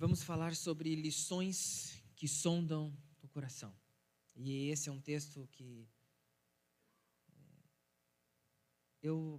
vamos 0.00 0.22
falar 0.22 0.56
sobre 0.56 0.94
lições 0.94 2.02
que 2.16 2.26
sondam 2.26 2.90
o 3.20 3.28
coração. 3.28 3.70
E 4.34 4.70
esse 4.70 4.88
é 4.88 4.92
um 4.92 4.98
texto 4.98 5.46
que 5.52 5.86
é, 7.36 7.42
eu 9.02 9.38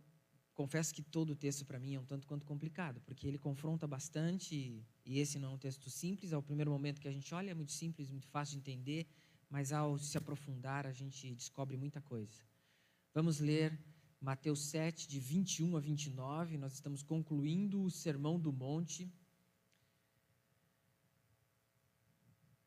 confesso 0.53 0.93
que 0.93 1.01
todo 1.01 1.31
o 1.31 1.35
texto 1.35 1.65
para 1.65 1.79
mim 1.79 1.95
é 1.95 1.99
um 1.99 2.05
tanto 2.05 2.27
quanto 2.27 2.45
complicado, 2.45 3.01
porque 3.01 3.27
ele 3.27 3.39
confronta 3.39 3.87
bastante, 3.87 4.85
e 5.03 5.17
esse 5.17 5.39
não 5.39 5.49
é 5.49 5.55
um 5.55 5.57
texto 5.57 5.89
simples, 5.89 6.31
ao 6.31 6.44
primeiro 6.44 6.69
momento 6.69 7.01
que 7.01 7.07
a 7.07 7.12
gente 7.12 7.33
olha 7.33 7.49
é 7.49 7.55
muito 7.55 7.71
simples, 7.71 8.12
muito 8.12 8.28
fácil 8.28 8.53
de 8.53 8.59
entender, 8.59 9.07
mas 9.49 9.73
ao 9.73 9.97
se 9.97 10.15
aprofundar 10.15 10.85
a 10.85 10.93
gente 10.93 11.33
descobre 11.33 11.75
muita 11.75 11.99
coisa. 12.01 12.39
Vamos 13.15 13.39
ler 13.39 13.83
Mateus 14.19 14.65
7, 14.65 15.07
de 15.07 15.19
21 15.19 15.75
a 15.75 15.79
29, 15.79 16.55
nós 16.59 16.73
estamos 16.73 17.02
concluindo 17.02 17.81
o 17.81 17.89
Sermão 17.89 18.39
do 18.39 18.53
Monte. 18.53 19.12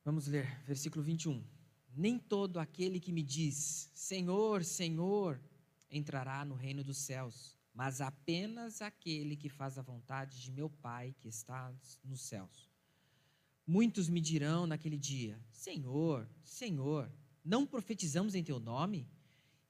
Vamos 0.04 0.26
ler, 0.26 0.60
versículo 0.66 1.02
21. 1.02 1.42
Nem 1.96 2.18
todo 2.18 2.60
aquele 2.60 3.00
que 3.00 3.10
me 3.10 3.22
diz, 3.22 3.90
Senhor, 3.94 4.62
Senhor, 4.62 5.40
entrará 5.90 6.44
no 6.44 6.54
reino 6.54 6.84
dos 6.84 6.98
céus, 6.98 7.56
mas 7.72 8.02
apenas 8.02 8.82
aquele 8.82 9.34
que 9.34 9.48
faz 9.48 9.78
a 9.78 9.82
vontade 9.82 10.42
de 10.42 10.52
meu 10.52 10.68
Pai 10.68 11.14
que 11.18 11.26
está 11.26 11.74
nos 12.04 12.20
céus. 12.20 12.68
Muitos 13.66 14.10
me 14.10 14.20
dirão 14.20 14.66
naquele 14.66 14.98
dia: 14.98 15.40
Senhor, 15.50 16.28
Senhor, 16.42 17.10
não 17.42 17.64
profetizamos 17.64 18.34
em 18.34 18.44
teu 18.44 18.60
nome? 18.60 19.08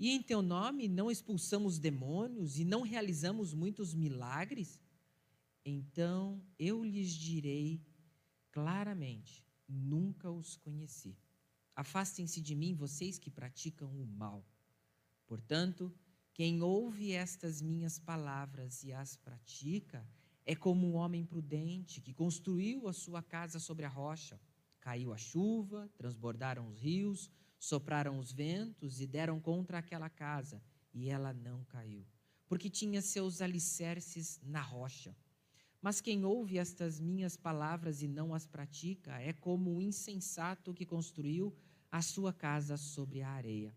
E 0.00 0.10
em 0.10 0.20
teu 0.20 0.42
nome 0.42 0.88
não 0.88 1.12
expulsamos 1.12 1.78
demônios 1.78 2.58
e 2.58 2.64
não 2.64 2.82
realizamos 2.82 3.54
muitos 3.54 3.94
milagres? 3.94 4.82
Então 5.64 6.42
eu 6.58 6.84
lhes 6.84 7.12
direi 7.12 7.80
claramente: 8.50 9.44
nunca 9.68 10.30
os 10.30 10.56
conheci. 10.56 11.16
Afastem-se 11.74 12.40
de 12.40 12.54
mim, 12.54 12.74
vocês 12.74 13.18
que 13.18 13.30
praticam 13.30 13.90
o 13.90 14.06
mal. 14.06 14.44
Portanto, 15.26 15.92
quem 16.32 16.62
ouve 16.62 17.12
estas 17.12 17.60
minhas 17.62 17.98
palavras 17.98 18.82
e 18.84 18.92
as 18.92 19.16
pratica, 19.16 20.06
é 20.46 20.54
como 20.54 20.86
um 20.86 20.94
homem 20.94 21.24
prudente 21.24 22.00
que 22.00 22.12
construiu 22.12 22.86
a 22.86 22.92
sua 22.92 23.22
casa 23.22 23.58
sobre 23.58 23.84
a 23.84 23.88
rocha. 23.88 24.40
Caiu 24.80 25.12
a 25.12 25.16
chuva, 25.16 25.88
transbordaram 25.96 26.68
os 26.68 26.78
rios, 26.78 27.30
sopraram 27.58 28.18
os 28.18 28.32
ventos 28.32 29.00
e 29.00 29.06
deram 29.06 29.40
contra 29.40 29.78
aquela 29.78 30.10
casa, 30.10 30.62
e 30.92 31.08
ela 31.08 31.32
não 31.32 31.64
caiu, 31.64 32.06
porque 32.46 32.68
tinha 32.68 33.00
seus 33.00 33.40
alicerces 33.40 34.38
na 34.42 34.60
rocha. 34.60 35.16
Mas 35.84 36.00
quem 36.00 36.24
ouve 36.24 36.56
estas 36.56 36.98
minhas 36.98 37.36
palavras 37.36 38.00
e 38.00 38.08
não 38.08 38.32
as 38.34 38.46
pratica 38.46 39.20
é 39.20 39.34
como 39.34 39.68
o 39.68 39.76
um 39.76 39.80
insensato 39.82 40.72
que 40.72 40.86
construiu 40.86 41.54
a 41.92 42.00
sua 42.00 42.32
casa 42.32 42.78
sobre 42.78 43.20
a 43.20 43.28
areia. 43.28 43.76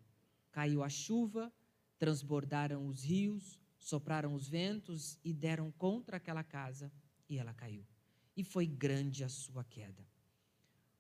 Caiu 0.49 0.85
a 0.85 0.87
chuva, 0.87 1.51
transbordaram 1.99 2.87
os 2.87 3.03
rios, 3.03 3.59
sopraram 3.77 4.33
os 4.33 4.47
ventos 4.47 5.19
e 5.21 5.33
deram 5.33 5.69
contra 5.69 6.15
aquela 6.15 6.45
casa, 6.45 6.89
e 7.27 7.37
ela 7.37 7.53
caiu. 7.53 7.85
E 8.37 8.41
foi 8.41 8.65
grande 8.65 9.25
a 9.25 9.27
sua 9.27 9.65
queda. 9.65 10.07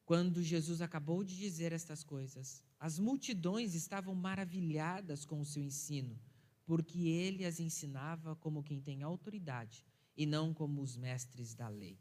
Quando 0.03 0.43
Jesus 0.43 0.81
acabou 0.81 1.23
de 1.23 1.37
dizer 1.37 1.71
estas 1.71 2.03
coisas, 2.03 2.61
as 2.77 2.99
multidões 2.99 3.75
estavam 3.75 4.13
maravilhadas 4.13 5.23
com 5.23 5.39
o 5.39 5.45
seu 5.45 5.63
ensino, 5.63 6.19
porque 6.65 7.07
ele 7.07 7.45
as 7.45 7.61
ensinava 7.61 8.35
como 8.35 8.61
quem 8.61 8.81
tem 8.81 9.03
autoridade 9.03 9.85
e 10.17 10.25
não 10.25 10.53
como 10.53 10.81
os 10.81 10.97
mestres 10.97 11.53
da 11.53 11.69
lei. 11.69 11.97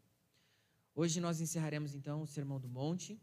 Hoje 0.94 1.20
nós 1.20 1.40
encerraremos 1.40 1.94
então 1.94 2.22
o 2.22 2.26
Sermão 2.26 2.58
do 2.58 2.68
Monte. 2.68 3.20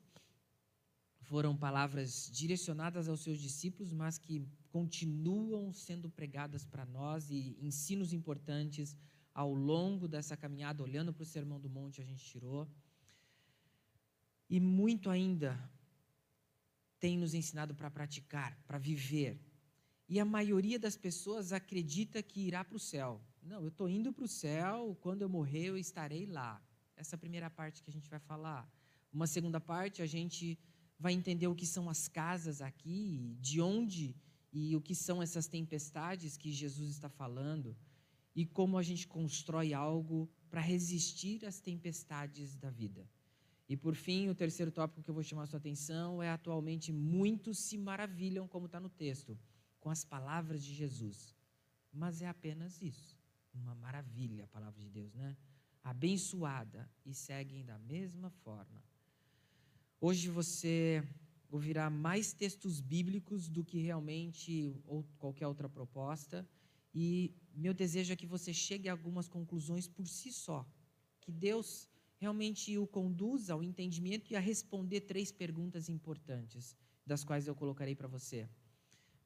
Foram 1.22 1.58
palavras 1.58 2.30
direcionadas 2.32 3.10
aos 3.10 3.22
seus 3.22 3.40
discípulos, 3.40 3.92
mas 3.92 4.20
que 4.20 4.48
continuam 4.70 5.74
sendo 5.74 6.10
pregadas 6.10 6.64
para 6.66 6.86
nós 6.86 7.32
e 7.32 7.58
ensinos 7.60 8.14
importantes 8.14 8.96
ao 9.34 9.52
longo 9.52 10.08
dessa 10.08 10.38
caminhada, 10.38 10.84
olhando 10.84 11.12
para 11.12 11.24
o 11.24 11.26
Sermão 11.26 11.60
do 11.60 11.70
Monte, 11.70 12.00
a 12.00 12.04
gente 12.04 12.24
tirou. 12.24 12.70
E 14.48 14.60
muito 14.60 15.10
ainda 15.10 15.52
tem 17.00 17.18
nos 17.18 17.34
ensinado 17.34 17.74
para 17.74 17.90
praticar, 17.90 18.56
para 18.68 18.78
viver. 18.78 19.40
E 20.08 20.20
a 20.20 20.26
maioria 20.26 20.78
das 20.78 20.96
pessoas 20.96 21.52
acredita 21.52 22.22
que 22.22 22.42
irá 22.42 22.64
para 22.64 22.78
o 22.78 22.80
céu. 22.80 23.20
Não, 23.46 23.62
eu 23.62 23.68
estou 23.68 23.90
indo 23.90 24.14
para 24.14 24.24
o 24.24 24.28
céu, 24.28 24.98
quando 25.02 25.22
eu 25.22 25.30
morrer 25.30 25.66
eu 25.66 25.78
estarei 25.78 26.26
lá. 26.26 26.62
Essa 26.96 27.16
é 27.16 27.18
a 27.18 27.20
primeira 27.20 27.50
parte 27.50 27.84
que 27.84 27.90
a 27.90 27.94
gente 27.94 28.10
vai 28.10 28.20
falar. 28.20 28.70
Uma 29.12 29.28
segunda 29.28 29.60
parte, 29.60 30.02
a 30.02 30.06
gente 30.06 30.58
vai 30.98 31.12
entender 31.12 31.48
o 31.48 31.56
que 31.56 31.66
são 31.66 31.90
as 31.90 32.08
casas 32.08 32.62
aqui, 32.62 33.36
de 33.42 33.60
onde 33.60 34.16
e 34.52 34.76
o 34.76 34.82
que 34.82 34.96
são 34.96 35.22
essas 35.22 35.48
tempestades 35.48 36.38
que 36.38 36.52
Jesus 36.52 36.92
está 36.92 37.10
falando, 37.10 37.76
e 38.34 38.46
como 38.46 38.78
a 38.78 38.84
gente 38.84 39.08
constrói 39.08 39.74
algo 39.74 40.30
para 40.50 40.62
resistir 40.62 41.46
às 41.46 41.60
tempestades 41.60 42.56
da 42.56 42.70
vida. 42.70 43.10
E 43.68 43.76
por 43.76 43.96
fim, 43.96 44.30
o 44.30 44.36
terceiro 44.36 44.72
tópico 44.72 45.02
que 45.02 45.10
eu 45.10 45.14
vou 45.14 45.24
chamar 45.24 45.44
a 45.44 45.48
sua 45.48 45.58
atenção 45.58 46.24
é 46.24 46.30
atualmente 46.30 46.94
muitos 46.94 47.58
se 47.60 47.78
maravilham, 47.78 48.48
como 48.48 48.68
está 48.68 48.80
no 48.80 48.90
texto, 48.90 49.38
com 49.80 49.90
as 49.90 50.06
palavras 50.06 50.64
de 50.64 50.74
Jesus. 50.74 51.36
Mas 51.92 52.22
é 52.22 52.28
apenas 52.28 52.82
isso 52.82 53.23
uma 53.54 53.76
maravilha 53.76 54.46
a 54.46 54.48
palavra 54.48 54.82
de 54.82 54.90
Deus, 54.90 55.14
né? 55.14 55.38
Abençoada 55.84 56.90
e 57.06 57.14
seguem 57.14 57.64
da 57.66 57.78
mesma 57.78 58.30
forma. 58.30 58.84
Hoje 60.00 60.30
você 60.30 61.04
ouvirá 61.50 61.90
mais 61.90 62.34
textos 62.34 62.82
bíblicos 62.82 63.48
do 63.48 63.64
que 63.64 63.80
realmente 63.80 64.76
ou 64.86 65.04
qualquer 65.20 65.48
outra 65.48 65.70
proposta, 65.70 66.48
e 66.94 67.34
meu 67.54 67.74
desejo 67.74 68.14
é 68.14 68.16
que 68.16 68.26
você 68.26 68.54
chegue 68.54 68.90
a 68.90 68.92
algumas 68.92 69.28
conclusões 69.28 69.88
por 69.88 70.08
si 70.08 70.32
só, 70.32 70.68
que 71.22 71.32
Deus 71.32 71.88
realmente 72.18 72.78
o 72.78 72.88
conduza 72.88 73.54
ao 73.54 73.64
entendimento 73.64 74.32
e 74.32 74.36
a 74.36 74.40
responder 74.40 75.02
três 75.02 75.32
perguntas 75.32 75.90
importantes, 75.90 76.76
das 77.06 77.24
quais 77.24 77.48
eu 77.48 77.56
colocarei 77.56 77.96
para 77.96 78.08
você. 78.08 78.50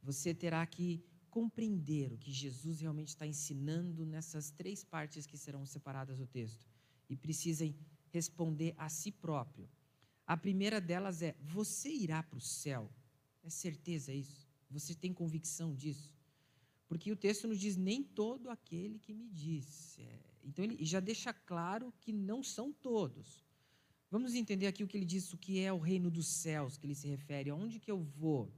Você 0.01 0.33
terá 0.33 0.65
que 0.65 1.03
compreender 1.29 2.11
o 2.11 2.17
que 2.17 2.31
Jesus 2.31 2.81
realmente 2.81 3.09
está 3.09 3.25
ensinando 3.25 4.05
nessas 4.05 4.51
três 4.51 4.83
partes 4.83 5.25
que 5.25 5.37
serão 5.37 5.65
separadas 5.65 6.17
do 6.17 6.27
texto 6.27 6.67
e 7.09 7.15
precisem 7.15 7.75
responder 8.09 8.73
a 8.77 8.89
si 8.89 9.11
próprio. 9.11 9.69
A 10.25 10.35
primeira 10.35 10.81
delas 10.81 11.21
é: 11.21 11.35
você 11.41 11.89
irá 11.89 12.21
para 12.23 12.37
o 12.37 12.41
céu? 12.41 12.91
É 13.43 13.49
certeza 13.49 14.13
isso? 14.13 14.47
Você 14.69 14.93
tem 14.93 15.13
convicção 15.13 15.73
disso? 15.73 16.15
Porque 16.87 17.11
o 17.11 17.15
texto 17.15 17.47
nos 17.47 17.59
diz: 17.59 17.75
nem 17.75 18.03
todo 18.03 18.49
aquele 18.49 18.99
que 18.99 19.13
me 19.13 19.27
diz. 19.29 19.97
É, 19.99 20.19
então 20.43 20.63
ele 20.65 20.83
já 20.83 20.99
deixa 20.99 21.33
claro 21.33 21.93
que 22.01 22.11
não 22.11 22.43
são 22.43 22.73
todos. 22.73 23.45
Vamos 24.09 24.33
entender 24.33 24.67
aqui 24.67 24.83
o 24.83 24.87
que 24.87 24.95
ele 24.95 25.05
diz, 25.05 25.33
o 25.33 25.37
que 25.37 25.59
é 25.59 25.71
o 25.71 25.79
reino 25.79 26.09
dos 26.09 26.27
céus, 26.27 26.77
que 26.77 26.85
ele 26.85 26.95
se 26.95 27.07
refere, 27.07 27.49
aonde 27.49 27.79
que 27.79 27.91
eu 27.91 28.01
vou? 28.01 28.49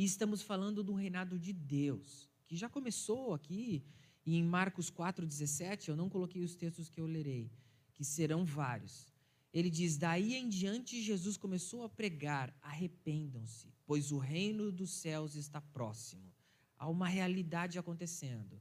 E 0.00 0.04
estamos 0.04 0.40
falando 0.40 0.82
do 0.82 0.94
reinado 0.94 1.38
de 1.38 1.52
Deus, 1.52 2.26
que 2.46 2.56
já 2.56 2.70
começou 2.70 3.34
aqui 3.34 3.84
em 4.24 4.42
Marcos 4.42 4.90
4,17. 4.90 5.88
Eu 5.88 5.94
não 5.94 6.08
coloquei 6.08 6.42
os 6.42 6.54
textos 6.54 6.88
que 6.88 6.98
eu 6.98 7.04
lerei, 7.04 7.52
que 7.92 8.02
serão 8.02 8.42
vários. 8.42 9.12
Ele 9.52 9.68
diz: 9.68 9.98
Daí 9.98 10.32
em 10.36 10.48
diante, 10.48 11.02
Jesus 11.02 11.36
começou 11.36 11.84
a 11.84 11.88
pregar: 11.90 12.50
arrependam-se, 12.62 13.74
pois 13.84 14.10
o 14.10 14.16
reino 14.16 14.72
dos 14.72 14.90
céus 14.90 15.34
está 15.34 15.60
próximo. 15.60 16.32
Há 16.78 16.88
uma 16.88 17.06
realidade 17.06 17.78
acontecendo. 17.78 18.58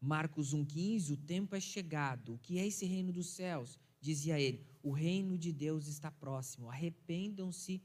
Marcos 0.00 0.52
1,15: 0.52 1.12
O 1.12 1.16
tempo 1.16 1.54
é 1.54 1.60
chegado. 1.60 2.34
O 2.34 2.38
que 2.38 2.58
é 2.58 2.66
esse 2.66 2.84
reino 2.86 3.12
dos 3.12 3.28
céus? 3.28 3.78
Dizia 4.00 4.40
ele: 4.40 4.66
O 4.82 4.90
reino 4.90 5.38
de 5.38 5.52
Deus 5.52 5.86
está 5.86 6.10
próximo. 6.10 6.68
Arrependam-se 6.68 7.80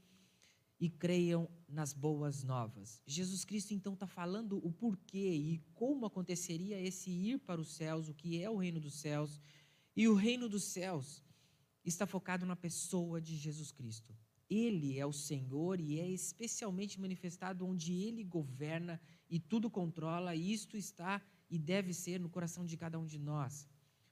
e 0.80 0.88
creiam 0.88 1.48
nas 1.68 1.92
boas 1.92 2.44
novas. 2.44 3.02
Jesus 3.06 3.44
Cristo 3.44 3.74
então 3.74 3.94
está 3.94 4.06
falando 4.06 4.64
o 4.64 4.72
porquê 4.72 5.34
e 5.34 5.58
como 5.74 6.06
aconteceria 6.06 6.80
esse 6.80 7.10
ir 7.10 7.38
para 7.40 7.60
os 7.60 7.74
céus, 7.74 8.08
o 8.08 8.14
que 8.14 8.42
é 8.42 8.48
o 8.48 8.56
reino 8.56 8.80
dos 8.80 8.94
céus. 8.94 9.40
E 9.96 10.06
o 10.08 10.14
reino 10.14 10.48
dos 10.48 10.64
céus 10.64 11.22
está 11.84 12.06
focado 12.06 12.46
na 12.46 12.54
pessoa 12.54 13.20
de 13.20 13.36
Jesus 13.36 13.72
Cristo. 13.72 14.14
Ele 14.48 14.98
é 14.98 15.04
o 15.04 15.12
Senhor 15.12 15.80
e 15.80 15.98
é 15.98 16.08
especialmente 16.08 17.00
manifestado 17.00 17.66
onde 17.66 17.92
ele 17.92 18.24
governa 18.24 19.00
e 19.28 19.38
tudo 19.38 19.68
controla, 19.68 20.34
e 20.34 20.52
isto 20.52 20.76
está 20.76 21.20
e 21.50 21.58
deve 21.58 21.92
ser 21.92 22.18
no 22.18 22.30
coração 22.30 22.64
de 22.64 22.76
cada 22.76 22.98
um 22.98 23.04
de 23.04 23.18
nós. 23.18 23.68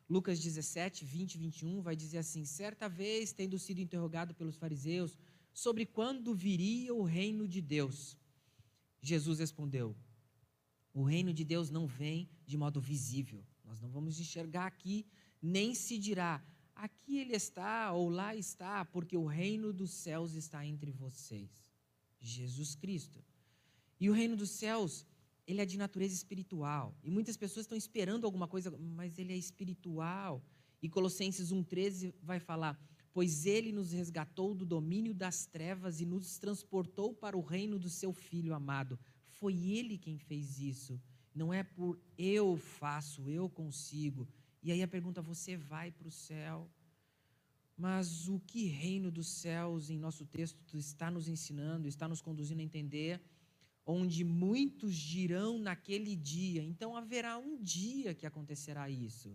Lucas 0.08 0.38
17, 0.40 1.04
20 1.04 1.34
e 1.34 1.38
21 1.38 1.80
vai 1.80 1.96
dizer 1.96 2.18
assim: 2.18 2.44
Certa 2.44 2.88
vez, 2.88 3.32
tendo 3.32 3.58
sido 3.58 3.80
interrogado 3.80 4.34
pelos 4.34 4.56
fariseus, 4.56 5.18
sobre 5.56 5.86
quando 5.86 6.34
viria 6.34 6.94
o 6.94 7.02
reino 7.02 7.48
de 7.48 7.62
Deus. 7.62 8.14
Jesus 9.00 9.38
respondeu: 9.38 9.96
O 10.92 11.02
reino 11.02 11.32
de 11.32 11.44
Deus 11.44 11.70
não 11.70 11.86
vem 11.86 12.28
de 12.44 12.58
modo 12.58 12.78
visível. 12.78 13.42
Nós 13.64 13.80
não 13.80 13.88
vamos 13.88 14.20
enxergar 14.20 14.66
aqui, 14.66 15.06
nem 15.40 15.74
se 15.74 15.96
dirá: 15.96 16.44
aqui 16.74 17.16
ele 17.16 17.34
está 17.34 17.90
ou 17.94 18.10
lá 18.10 18.36
está, 18.36 18.84
porque 18.84 19.16
o 19.16 19.24
reino 19.24 19.72
dos 19.72 19.92
céus 19.92 20.34
está 20.34 20.64
entre 20.66 20.92
vocês. 20.92 21.50
Jesus 22.20 22.74
Cristo. 22.74 23.24
E 23.98 24.10
o 24.10 24.12
reino 24.12 24.36
dos 24.36 24.50
céus, 24.50 25.06
ele 25.46 25.62
é 25.62 25.64
de 25.64 25.78
natureza 25.78 26.14
espiritual. 26.14 26.94
E 27.02 27.10
muitas 27.10 27.34
pessoas 27.34 27.64
estão 27.64 27.78
esperando 27.78 28.26
alguma 28.26 28.46
coisa, 28.46 28.70
mas 28.78 29.18
ele 29.18 29.32
é 29.32 29.36
espiritual. 29.38 30.44
E 30.82 30.88
Colossenses 30.90 31.50
1,13 31.50 32.12
vai 32.22 32.38
falar: 32.38 32.78
Pois 33.16 33.46
ele 33.46 33.72
nos 33.72 33.92
resgatou 33.92 34.54
do 34.54 34.66
domínio 34.66 35.14
das 35.14 35.46
trevas 35.46 36.02
e 36.02 36.04
nos 36.04 36.38
transportou 36.38 37.14
para 37.14 37.34
o 37.34 37.40
reino 37.40 37.78
do 37.78 37.88
seu 37.88 38.12
Filho 38.12 38.52
amado. 38.52 38.98
Foi 39.26 39.54
ele 39.54 39.96
quem 39.96 40.18
fez 40.18 40.60
isso. 40.60 41.00
Não 41.34 41.50
é 41.50 41.62
por 41.62 41.98
eu 42.18 42.58
faço, 42.58 43.26
eu 43.30 43.48
consigo. 43.48 44.28
E 44.62 44.70
aí 44.70 44.82
a 44.82 44.86
pergunta: 44.86 45.22
você 45.22 45.56
vai 45.56 45.90
para 45.90 46.06
o 46.06 46.10
céu? 46.10 46.70
Mas 47.74 48.28
o 48.28 48.38
que 48.38 48.66
reino 48.66 49.10
dos 49.10 49.28
céus 49.28 49.88
em 49.88 49.98
nosso 49.98 50.26
texto 50.26 50.76
está 50.76 51.10
nos 51.10 51.26
ensinando, 51.26 51.88
está 51.88 52.06
nos 52.06 52.20
conduzindo 52.20 52.60
a 52.60 52.64
entender? 52.64 53.18
Onde 53.86 54.24
muitos 54.24 54.94
dirão 54.94 55.58
naquele 55.58 56.14
dia. 56.14 56.62
Então 56.62 56.94
haverá 56.94 57.38
um 57.38 57.56
dia 57.62 58.14
que 58.14 58.26
acontecerá 58.26 58.90
isso. 58.90 59.34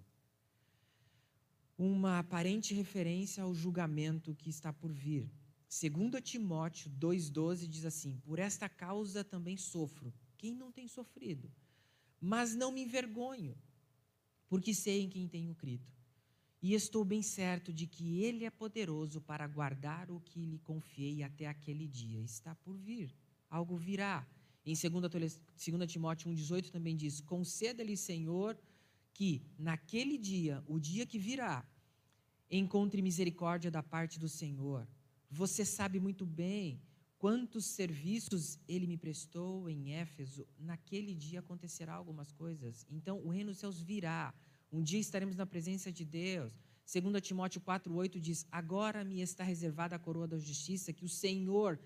Uma 1.78 2.20
aparente 2.20 2.74
referência 2.74 3.44
ao 3.44 3.54
julgamento 3.54 4.36
que 4.36 4.50
está 4.50 4.72
por 4.72 4.92
vir. 4.92 5.32
Segundo 5.68 6.22
Timóteo 6.22 6.92
2,12 6.92 7.68
diz 7.68 7.86
assim: 7.86 8.18
Por 8.24 8.40
esta 8.40 8.68
causa 8.68 9.24
também 9.24 9.58
sofro. 9.58 10.14
Quem 10.38 10.54
não 10.54 10.72
tem 10.72 10.88
sofrido? 10.88 11.52
Mas 12.20 12.56
não 12.56 12.72
me 12.72 12.84
envergonho, 12.84 13.56
porque 14.48 14.74
sei 14.74 15.02
em 15.02 15.10
quem 15.10 15.28
tenho 15.28 15.56
crido 15.56 15.92
e 16.62 16.76
estou 16.76 17.04
bem 17.04 17.24
certo 17.24 17.74
de 17.74 17.88
que 17.88 18.22
Ele 18.22 18.46
é 18.46 18.50
poderoso 18.52 19.20
para 19.20 19.48
guardar 19.48 20.12
o 20.12 20.20
que 20.20 20.46
lhe 20.46 20.60
confiei 20.60 21.24
até 21.24 21.48
aquele 21.48 21.88
dia. 21.88 22.22
Está 22.22 22.54
por 22.54 22.78
vir, 22.78 23.16
algo 23.50 23.76
virá. 23.76 24.28
Em 24.64 24.76
2, 24.76 25.42
Timóteo 25.88 26.32
1,18 26.32 26.70
também 26.70 26.96
diz: 26.96 27.20
Conceda-lhe, 27.20 27.98
Senhor, 27.98 28.56
que 29.14 29.42
naquele 29.58 30.18
dia, 30.18 30.64
o 30.68 30.80
dia 30.80 31.06
que 31.06 31.20
virá, 31.20 31.66
encontre 32.50 33.02
misericórdia 33.02 33.72
da 33.72 33.82
parte 33.82 34.20
do 34.20 34.28
Senhor. 34.28 34.88
Você 35.30 35.64
sabe 35.64 36.00
muito 36.00 36.26
bem 36.26 36.82
quantos 37.18 37.66
serviços 37.66 38.60
ele 38.68 38.88
me 38.88 38.98
prestou 38.98 39.70
em 39.70 39.94
Éfeso. 39.94 40.48
Naquele 40.60 41.14
dia 41.16 41.40
acontecerá 41.40 41.94
algumas 41.94 42.32
coisas. 42.32 42.86
Então, 42.90 43.20
o 43.24 43.30
reino 43.30 43.52
dos 43.52 43.60
céus 43.60 43.80
virá 43.82 44.34
um 44.72 44.82
dia 44.82 45.00
estaremos 45.00 45.36
na 45.36 45.46
presença 45.46 45.92
de 45.92 46.06
Deus. 46.06 46.54
2 46.92 47.22
Timóteo 47.22 47.60
4,8 47.62 48.20
diz: 48.20 48.46
Agora 48.52 49.04
me 49.04 49.22
está 49.22 49.44
reservada 49.44 49.96
a 49.96 50.00
coroa 50.00 50.28
da 50.28 50.38
justiça, 50.40 50.94
que 50.94 51.04
o 51.04 51.10
Senhor, 51.10 51.78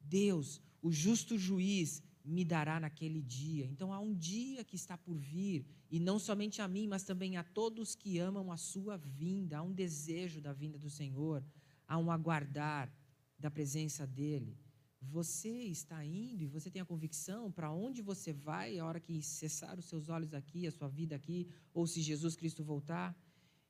Deus, 0.00 0.60
o 0.80 0.90
justo 0.90 1.38
juiz, 1.38 2.02
me 2.26 2.44
dará 2.44 2.80
naquele 2.80 3.22
dia. 3.22 3.66
Então 3.66 3.92
há 3.92 4.00
um 4.00 4.12
dia 4.14 4.64
que 4.64 4.74
está 4.74 4.98
por 4.98 5.16
vir, 5.16 5.64
e 5.90 6.00
não 6.00 6.18
somente 6.18 6.60
a 6.60 6.66
mim, 6.66 6.88
mas 6.88 7.04
também 7.04 7.36
a 7.36 7.44
todos 7.44 7.94
que 7.94 8.18
amam 8.18 8.50
a 8.50 8.56
sua 8.56 8.96
vinda. 8.96 9.58
Há 9.58 9.62
um 9.62 9.72
desejo 9.72 10.40
da 10.40 10.52
vinda 10.52 10.78
do 10.78 10.90
Senhor, 10.90 11.44
há 11.86 11.96
um 11.96 12.10
aguardar 12.10 12.92
da 13.38 13.50
presença 13.50 14.06
dEle. 14.06 14.58
Você 15.00 15.50
está 15.64 16.04
indo 16.04 16.42
e 16.42 16.48
você 16.48 16.68
tem 16.68 16.82
a 16.82 16.86
convicção 16.86 17.52
para 17.52 17.70
onde 17.70 18.02
você 18.02 18.32
vai 18.32 18.78
a 18.78 18.84
hora 18.84 18.98
que 18.98 19.22
cessar 19.22 19.78
os 19.78 19.84
seus 19.84 20.08
olhos 20.08 20.34
aqui, 20.34 20.66
a 20.66 20.72
sua 20.72 20.88
vida 20.88 21.14
aqui, 21.14 21.48
ou 21.72 21.86
se 21.86 22.02
Jesus 22.02 22.34
Cristo 22.34 22.64
voltar? 22.64 23.16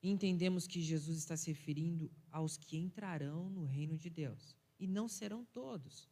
Entendemos 0.02 0.66
que 0.66 0.80
Jesus 0.80 1.18
está 1.18 1.36
se 1.36 1.50
referindo 1.50 2.10
aos 2.30 2.56
que 2.56 2.78
entrarão 2.78 3.50
no 3.50 3.64
reino 3.64 3.98
de 3.98 4.08
Deus, 4.08 4.56
e 4.78 4.86
não 4.86 5.08
serão 5.08 5.44
todos. 5.44 6.08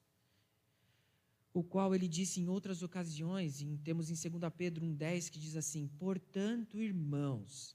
O 1.55 1.62
qual 1.62 1.95
ele 1.95 2.06
disse 2.06 2.41
em 2.41 2.49
outras 2.49 2.83
ocasiões, 2.83 3.62
em, 3.62 3.79
temos 3.79 4.11
em 4.11 4.31
2 4.31 4.53
Pedro 4.55 4.85
1,10 4.85 5.31
que 5.31 5.39
diz 5.39 5.56
assim: 5.56 5.89
Portanto, 5.99 6.79
irmãos, 6.79 7.75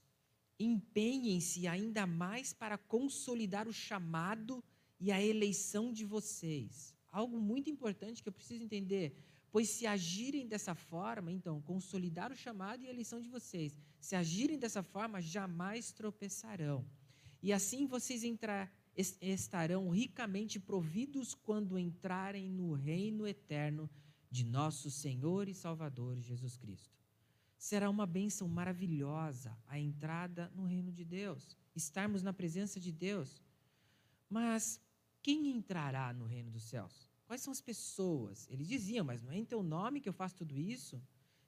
empenhem-se 0.58 1.66
ainda 1.66 2.06
mais 2.06 2.52
para 2.52 2.78
consolidar 2.78 3.66
o 3.66 3.72
chamado 3.72 4.62
e 5.00 5.10
a 5.10 5.20
eleição 5.20 5.92
de 5.92 6.04
vocês 6.04 6.94
algo 7.10 7.38
muito 7.38 7.68
importante 7.68 8.22
que 8.22 8.28
eu 8.28 8.32
preciso 8.32 8.62
entender. 8.62 9.16
Pois 9.50 9.68
se 9.68 9.86
agirem 9.86 10.46
dessa 10.46 10.74
forma, 10.74 11.32
então, 11.32 11.60
consolidar 11.62 12.30
o 12.30 12.36
chamado 12.36 12.82
e 12.82 12.86
a 12.86 12.90
eleição 12.90 13.20
de 13.20 13.28
vocês. 13.28 13.76
Se 14.00 14.14
agirem 14.14 14.58
dessa 14.58 14.82
forma, 14.82 15.20
jamais 15.20 15.92
tropeçarão. 15.92 16.86
E 17.42 17.52
assim 17.52 17.86
vocês 17.86 18.22
entrar, 18.22 18.72
estarão 18.96 19.90
ricamente 19.90 20.58
providos 20.58 21.34
quando 21.34 21.78
entrarem 21.78 22.50
no 22.50 22.72
reino 22.72 23.26
eterno 23.26 23.88
de 24.30 24.44
nosso 24.44 24.90
Senhor 24.90 25.48
e 25.48 25.54
Salvador 25.54 26.20
Jesus 26.20 26.56
Cristo. 26.56 26.98
Será 27.56 27.90
uma 27.90 28.06
bênção 28.06 28.48
maravilhosa 28.48 29.56
a 29.66 29.78
entrada 29.78 30.50
no 30.54 30.64
reino 30.64 30.90
de 30.90 31.04
Deus, 31.04 31.56
estarmos 31.74 32.22
na 32.22 32.32
presença 32.32 32.80
de 32.80 32.90
Deus. 32.90 33.42
Mas 34.28 34.80
quem 35.22 35.50
entrará 35.50 36.12
no 36.14 36.24
reino 36.24 36.50
dos 36.50 36.62
céus? 36.62 37.08
Quais 37.26 37.42
são 37.42 37.52
as 37.52 37.60
pessoas? 37.60 38.48
Ele 38.50 38.64
dizia, 38.64 39.04
mas 39.04 39.22
não 39.22 39.30
é 39.30 39.36
em 39.36 39.44
teu 39.44 39.62
nome 39.62 40.00
que 40.00 40.08
eu 40.08 40.12
faço 40.12 40.36
tudo 40.36 40.58
isso? 40.58 41.02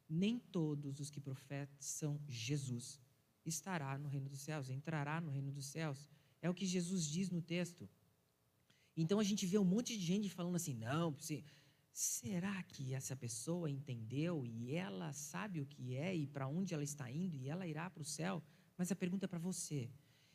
Nem 0.09 0.39
todos 0.39 1.01
os 1.01 1.11
que 1.11 1.21
professam 1.21 2.21
Jesus 2.29 3.01
estará 3.45 3.97
no 3.99 4.09
reino 4.09 4.29
dos 4.29 4.41
céus, 4.41 4.69
entrará 4.69 5.21
no 5.21 5.31
reino 5.31 5.51
dos 5.51 5.67
céus. 5.67 6.09
É 6.43 6.51
o 6.51 6.55
que 6.55 6.67
Jesus 6.67 7.07
diz 7.07 7.31
no 7.31 7.41
texto. 7.41 7.89
Então 8.97 9.19
a 9.19 9.25
gente 9.25 9.47
vê 9.47 9.57
um 9.59 9.65
monte 9.65 9.97
de 9.97 10.05
gente 10.05 10.29
falando 10.29 10.57
assim: 10.57 10.75
não, 10.75 11.17
será 11.93 12.63
que 12.65 12.93
essa 12.93 13.17
pessoa 13.17 13.71
entendeu 13.71 14.45
e 14.45 14.75
ela 14.75 15.13
sabe 15.13 15.61
o 15.61 15.67
que 15.67 15.97
é 15.97 16.15
e 16.15 16.27
para 16.27 16.49
onde 16.49 16.75
ela 16.75 16.85
está 16.85 17.11
indo 17.11 17.37
e 17.37 17.49
ela 17.49 17.67
irá 17.67 17.89
para 17.89 18.03
o 18.03 18.05
céu? 18.05 18.43
Mas 18.77 18.93
a 18.93 18.97
pergunta 18.97 19.25
é 19.25 19.29
para 19.29 19.39
você: 19.39 19.89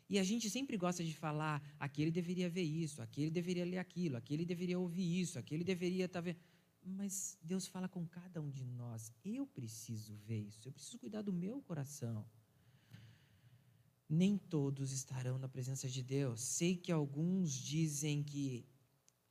e 0.10 0.18
a 0.18 0.24
gente 0.24 0.50
sempre 0.50 0.78
gosta 0.78 1.04
de 1.04 1.14
falar, 1.14 1.62
aquele 1.78 2.10
deveria 2.10 2.50
ver 2.50 2.64
isso, 2.64 3.02
aquele 3.02 3.30
deveria 3.30 3.66
ler 3.66 3.78
aquilo, 3.78 4.16
aquele 4.16 4.46
deveria 4.46 4.80
ouvir 4.80 5.20
isso, 5.20 5.38
aquele 5.38 5.64
deveria 5.64 6.06
estar 6.06 6.22
tá 6.22 6.26
vendo. 6.26 6.40
Mas 6.82 7.38
Deus 7.44 7.68
fala 7.68 7.90
com 7.90 8.08
cada 8.08 8.42
um 8.42 8.50
de 8.50 8.64
nós. 8.64 9.12
Eu 9.26 9.46
preciso 9.46 10.16
ver 10.16 10.40
isso, 10.40 10.68
eu 10.68 10.72
preciso 10.72 10.98
cuidar 10.98 11.22
do 11.22 11.34
meu 11.34 11.62
coração. 11.62 12.26
Nem 14.10 14.38
todos 14.38 14.92
estarão 14.92 15.38
na 15.38 15.50
presença 15.50 15.88
de 15.90 16.02
Deus. 16.02 16.42
Sei 16.42 16.76
que 16.76 16.92
alguns 16.92 17.52
dizem 17.52 18.24
que 18.24 18.66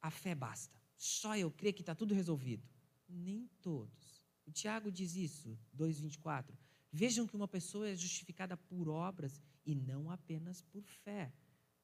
a 0.01 0.11
fé 0.11 0.35
basta. 0.35 0.79
Só 0.97 1.37
eu 1.37 1.51
crer 1.51 1.73
que 1.73 1.83
está 1.83 1.95
tudo 1.95 2.15
resolvido. 2.15 2.69
Nem 3.09 3.49
todos. 3.61 4.23
O 4.47 4.53
Tiago 4.53 4.91
diz 4.91 5.17
isso, 5.17 5.59
2,24. 5.77 6.55
Vejam 6.93 7.27
que 7.27 7.37
uma 7.37 7.49
pessoa 7.49 7.89
é 7.89 7.97
justificada 7.97 8.57
por 8.57 8.89
obras 8.89 9.41
e 9.65 9.75
não 9.75 10.11
apenas 10.11 10.63
por 10.63 10.85
fé. 10.85 11.33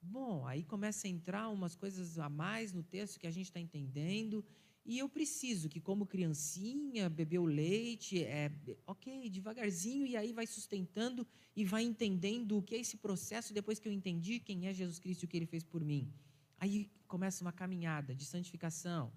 Bom, 0.01 0.47
aí 0.47 0.65
começa 0.65 1.07
a 1.07 1.11
entrar 1.11 1.49
umas 1.49 1.75
coisas 1.75 2.19
a 2.19 2.29
mais 2.29 2.73
no 2.73 2.83
texto 2.83 3.19
que 3.21 3.27
a 3.27 3.31
gente 3.31 3.47
está 3.47 3.61
entendendo, 3.61 4.45
e 4.85 4.99
eu 4.99 5.09
preciso 5.09 5.69
que, 5.69 5.81
como 5.81 6.07
criancinha, 6.07 7.09
beber 7.09 7.39
o 7.39 7.45
leite, 7.45 8.25
é, 8.25 8.51
ok, 8.87 9.31
devagarzinho, 9.31 10.05
e 10.07 10.17
aí 10.17 10.33
vai 10.33 10.47
sustentando 10.47 11.27
e 11.55 11.65
vai 11.65 11.85
entendendo 11.85 12.59
o 12.59 12.63
que 12.63 12.75
é 12.75 12.79
esse 12.79 12.97
processo 12.97 13.55
depois 13.55 13.79
que 13.79 13.89
eu 13.89 13.93
entendi 13.93 14.41
quem 14.41 14.67
é 14.67 14.75
Jesus 14.75 14.99
Cristo 14.99 15.23
e 15.23 15.27
o 15.27 15.29
que 15.29 15.37
ele 15.37 15.47
fez 15.47 15.63
por 15.63 15.85
mim. 15.85 16.13
Aí 16.59 16.91
começa 17.07 17.45
uma 17.45 17.53
caminhada 17.53 18.15
de 18.15 18.25
santificação. 18.25 19.13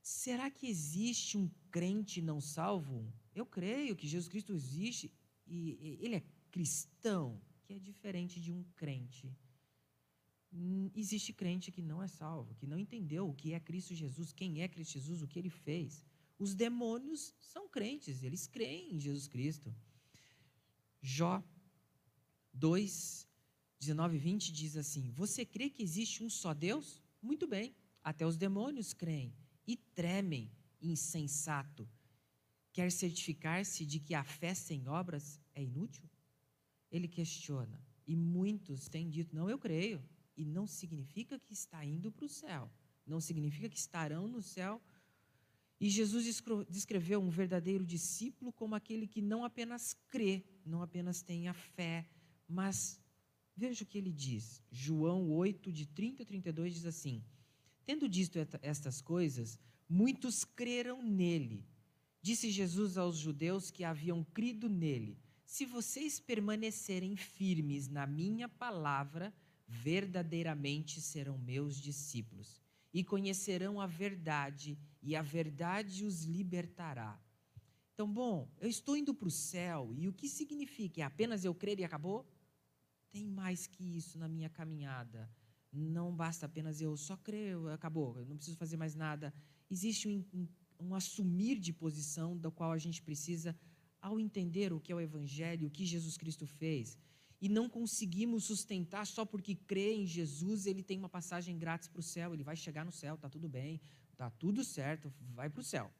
Será 0.00 0.50
que 0.50 0.66
existe 0.66 1.36
um 1.36 1.50
crente 1.70 2.22
não 2.22 2.40
salvo? 2.40 3.12
Eu 3.34 3.44
creio 3.44 3.96
que 3.96 4.06
Jesus 4.06 4.28
Cristo 4.28 4.54
existe 4.54 5.12
e 5.46 5.98
ele 6.00 6.16
é 6.16 6.22
cristão 6.50 7.38
que 7.64 7.74
é 7.74 7.78
diferente 7.78 8.40
de 8.40 8.50
um 8.50 8.64
crente. 8.76 9.30
Hum, 10.56 10.90
existe 10.94 11.32
crente 11.32 11.70
que 11.70 11.82
não 11.82 12.02
é 12.02 12.08
salvo, 12.08 12.54
que 12.54 12.66
não 12.66 12.78
entendeu 12.78 13.28
o 13.28 13.34
que 13.34 13.52
é 13.52 13.60
Cristo 13.60 13.94
Jesus, 13.94 14.32
quem 14.32 14.62
é 14.62 14.68
Cristo 14.68 14.94
Jesus, 14.94 15.22
o 15.22 15.28
que 15.28 15.38
ele 15.38 15.50
fez. 15.50 16.04
Os 16.38 16.54
demônios 16.54 17.34
são 17.38 17.68
crentes, 17.68 18.22
eles 18.22 18.46
creem 18.46 18.94
em 18.94 19.00
Jesus 19.00 19.26
Cristo. 19.26 19.74
Jó 21.02 21.42
2, 22.52 23.28
19 23.78 24.16
e 24.16 24.18
20 24.18 24.52
diz 24.52 24.76
assim: 24.76 25.10
Você 25.12 25.44
crê 25.44 25.68
que 25.68 25.82
existe 25.82 26.22
um 26.24 26.30
só 26.30 26.54
Deus? 26.54 27.02
Muito 27.20 27.46
bem, 27.46 27.74
até 28.02 28.26
os 28.26 28.36
demônios 28.36 28.92
creem 28.92 29.34
e 29.66 29.76
tremem, 29.76 30.50
insensato. 30.80 31.88
Quer 32.72 32.90
certificar-se 32.90 33.84
de 33.84 34.00
que 34.00 34.14
a 34.14 34.24
fé 34.24 34.54
sem 34.54 34.88
obras 34.88 35.40
é 35.54 35.62
inútil? 35.62 36.08
ele 36.90 37.08
questiona. 37.08 37.80
E 38.06 38.16
muitos 38.16 38.88
têm 38.88 39.08
dito: 39.08 39.34
não, 39.34 39.48
eu 39.50 39.58
creio. 39.58 40.02
E 40.36 40.44
não 40.44 40.66
significa 40.66 41.38
que 41.38 41.52
está 41.52 41.84
indo 41.84 42.10
para 42.12 42.26
o 42.26 42.28
céu. 42.28 42.70
Não 43.06 43.20
significa 43.20 43.68
que 43.68 43.78
estarão 43.78 44.28
no 44.28 44.42
céu. 44.42 44.80
E 45.80 45.88
Jesus 45.88 46.42
descreveu 46.68 47.20
um 47.20 47.30
verdadeiro 47.30 47.84
discípulo 47.84 48.52
como 48.52 48.74
aquele 48.74 49.06
que 49.06 49.20
não 49.20 49.44
apenas 49.44 49.94
crê, 50.08 50.44
não 50.64 50.82
apenas 50.82 51.22
tem 51.22 51.48
a 51.48 51.54
fé, 51.54 52.08
mas 52.48 52.98
Veja 53.56 53.84
o 53.84 53.86
que 53.86 53.96
ele 53.96 54.12
diz. 54.12 54.62
João 54.70 55.32
8, 55.32 55.72
de 55.72 55.86
30 55.86 56.22
a 56.22 56.26
32 56.26 56.74
diz 56.74 56.84
assim: 56.84 57.24
Tendo 57.86 58.06
dito 58.06 58.38
estas 58.60 59.00
coisas, 59.00 59.58
muitos 59.88 60.44
creram 60.44 61.02
nele. 61.02 61.64
Disse 62.20 62.50
Jesus 62.50 62.98
aos 62.98 63.16
judeus 63.16 63.70
que 63.70 63.82
haviam 63.82 64.22
crido 64.22 64.68
nele: 64.68 65.18
Se 65.46 65.64
vocês 65.64 66.20
permanecerem 66.20 67.16
firmes 67.16 67.88
na 67.88 68.06
minha 68.06 68.46
palavra, 68.46 69.32
verdadeiramente 69.66 71.00
serão 71.00 71.38
meus 71.38 71.80
discípulos 71.80 72.60
e 72.92 73.04
conhecerão 73.04 73.80
a 73.80 73.86
verdade, 73.86 74.78
e 75.02 75.14
a 75.14 75.22
verdade 75.22 76.04
os 76.04 76.24
libertará. 76.24 77.20
Então, 77.92 78.10
bom, 78.10 78.48
eu 78.58 78.68
estou 78.68 78.96
indo 78.96 79.14
para 79.14 79.28
o 79.28 79.30
céu, 79.30 79.92
e 79.94 80.08
o 80.08 80.12
que 80.12 80.28
significa? 80.28 81.00
É 81.00 81.04
apenas 81.04 81.44
eu 81.44 81.54
crer 81.54 81.78
e 81.78 81.84
acabou? 81.84 82.26
Tem 83.10 83.26
mais 83.26 83.66
que 83.66 83.96
isso 83.96 84.18
na 84.18 84.28
minha 84.28 84.48
caminhada. 84.48 85.30
Não 85.72 86.14
basta 86.14 86.46
apenas 86.46 86.80
eu 86.80 86.96
só 86.96 87.16
crer, 87.16 87.56
acabou, 87.72 88.18
eu 88.18 88.26
não 88.26 88.36
preciso 88.36 88.56
fazer 88.56 88.76
mais 88.76 88.94
nada. 88.94 89.32
Existe 89.70 90.08
um, 90.08 90.24
um, 90.32 90.48
um 90.80 90.94
assumir 90.94 91.58
de 91.58 91.72
posição 91.72 92.36
da 92.36 92.50
qual 92.50 92.72
a 92.72 92.78
gente 92.78 93.02
precisa 93.02 93.54
ao 94.00 94.18
entender 94.20 94.72
o 94.72 94.80
que 94.80 94.92
é 94.92 94.94
o 94.94 95.00
Evangelho, 95.00 95.66
o 95.66 95.70
que 95.70 95.84
Jesus 95.84 96.16
Cristo 96.16 96.46
fez 96.46 96.98
e 97.40 97.48
não 97.48 97.68
conseguimos 97.68 98.44
sustentar 98.44 99.06
só 99.06 99.24
porque 99.24 99.54
crê 99.54 99.94
em 99.94 100.06
Jesus, 100.06 100.66
ele 100.66 100.82
tem 100.82 100.98
uma 100.98 101.08
passagem 101.08 101.58
grátis 101.58 101.88
para 101.88 102.00
o 102.00 102.02
céu, 102.02 102.32
ele 102.32 102.42
vai 102.42 102.56
chegar 102.56 102.84
no 102.84 102.92
céu, 102.92 103.16
tá 103.16 103.28
tudo 103.28 103.48
bem, 103.48 103.80
tá 104.16 104.30
tudo 104.30 104.64
certo, 104.64 105.12
vai 105.34 105.50
para 105.50 105.60
o 105.60 105.64
céu. 105.64 105.92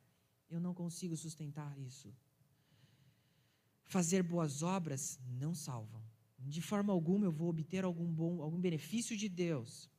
Eu 0.48 0.60
não 0.60 0.72
consigo 0.72 1.16
sustentar 1.16 1.78
isso. 1.78 2.14
Fazer 3.84 4.22
boas 4.22 4.62
obras 4.62 5.18
não 5.26 5.54
salvam. 5.54 6.02
De 6.38 6.62
forma 6.62 6.92
alguma 6.92 7.26
eu 7.26 7.32
vou 7.32 7.48
obter 7.48 7.84
algum 7.84 8.06
bom, 8.12 8.42
algum 8.42 8.60
benefício 8.60 9.16
de 9.16 9.28
Deus. 9.28 9.90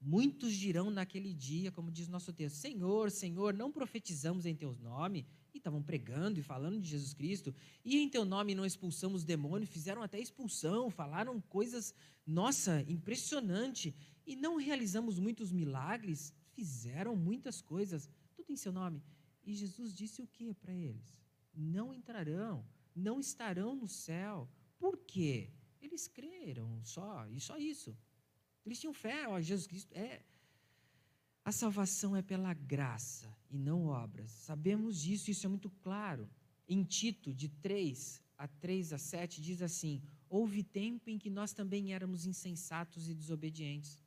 Muitos 0.00 0.54
dirão 0.54 0.90
naquele 0.90 1.34
dia, 1.34 1.72
como 1.72 1.90
diz 1.90 2.08
nosso 2.08 2.32
texto: 2.32 2.56
Senhor, 2.56 3.10
Senhor, 3.10 3.54
não 3.54 3.72
profetizamos 3.72 4.46
em 4.46 4.54
teu 4.54 4.74
nome? 4.76 5.26
E 5.56 5.58
estavam 5.58 5.82
pregando 5.82 6.38
e 6.38 6.42
falando 6.42 6.78
de 6.78 6.86
Jesus 6.86 7.14
Cristo. 7.14 7.54
E 7.82 7.96
em 7.96 8.10
teu 8.10 8.26
nome 8.26 8.54
não 8.54 8.66
expulsamos 8.66 9.24
demônios, 9.24 9.70
fizeram 9.70 10.02
até 10.02 10.20
expulsão, 10.20 10.90
falaram 10.90 11.40
coisas, 11.40 11.94
nossa, 12.26 12.82
impressionante. 12.82 13.94
E 14.26 14.36
não 14.36 14.56
realizamos 14.56 15.18
muitos 15.18 15.50
milagres, 15.50 16.30
fizeram 16.52 17.16
muitas 17.16 17.62
coisas, 17.62 18.10
tudo 18.34 18.52
em 18.52 18.56
seu 18.56 18.70
nome. 18.70 19.02
E 19.42 19.54
Jesus 19.54 19.94
disse 19.94 20.20
o 20.20 20.26
que 20.26 20.52
para 20.52 20.74
eles? 20.74 21.22
Não 21.54 21.94
entrarão, 21.94 22.62
não 22.94 23.18
estarão 23.18 23.74
no 23.74 23.88
céu. 23.88 24.46
Por 24.78 24.98
quê? 24.98 25.50
Eles 25.80 26.06
creram 26.06 26.84
só, 26.84 27.26
e 27.28 27.40
só 27.40 27.56
isso. 27.56 27.96
Eles 28.66 28.78
tinham 28.78 28.92
fé, 28.92 29.26
ó, 29.26 29.40
Jesus 29.40 29.66
Cristo 29.66 29.94
é. 29.94 30.22
A 31.46 31.52
salvação 31.52 32.16
é 32.16 32.22
pela 32.22 32.52
graça 32.52 33.32
e 33.48 33.56
não 33.56 33.86
obras. 33.86 34.32
Sabemos 34.32 35.00
disso, 35.00 35.30
isso 35.30 35.46
é 35.46 35.48
muito 35.48 35.70
claro. 35.70 36.28
Em 36.68 36.82
Tito, 36.82 37.32
de 37.32 37.48
3 37.48 38.20
a 38.36 38.48
3 38.48 38.92
a 38.92 38.98
7, 38.98 39.40
diz 39.40 39.62
assim: 39.62 40.02
Houve 40.28 40.64
tempo 40.64 41.08
em 41.08 41.16
que 41.16 41.30
nós 41.30 41.52
também 41.52 41.94
éramos 41.94 42.26
insensatos 42.26 43.08
e 43.08 43.14
desobedientes. 43.14 44.02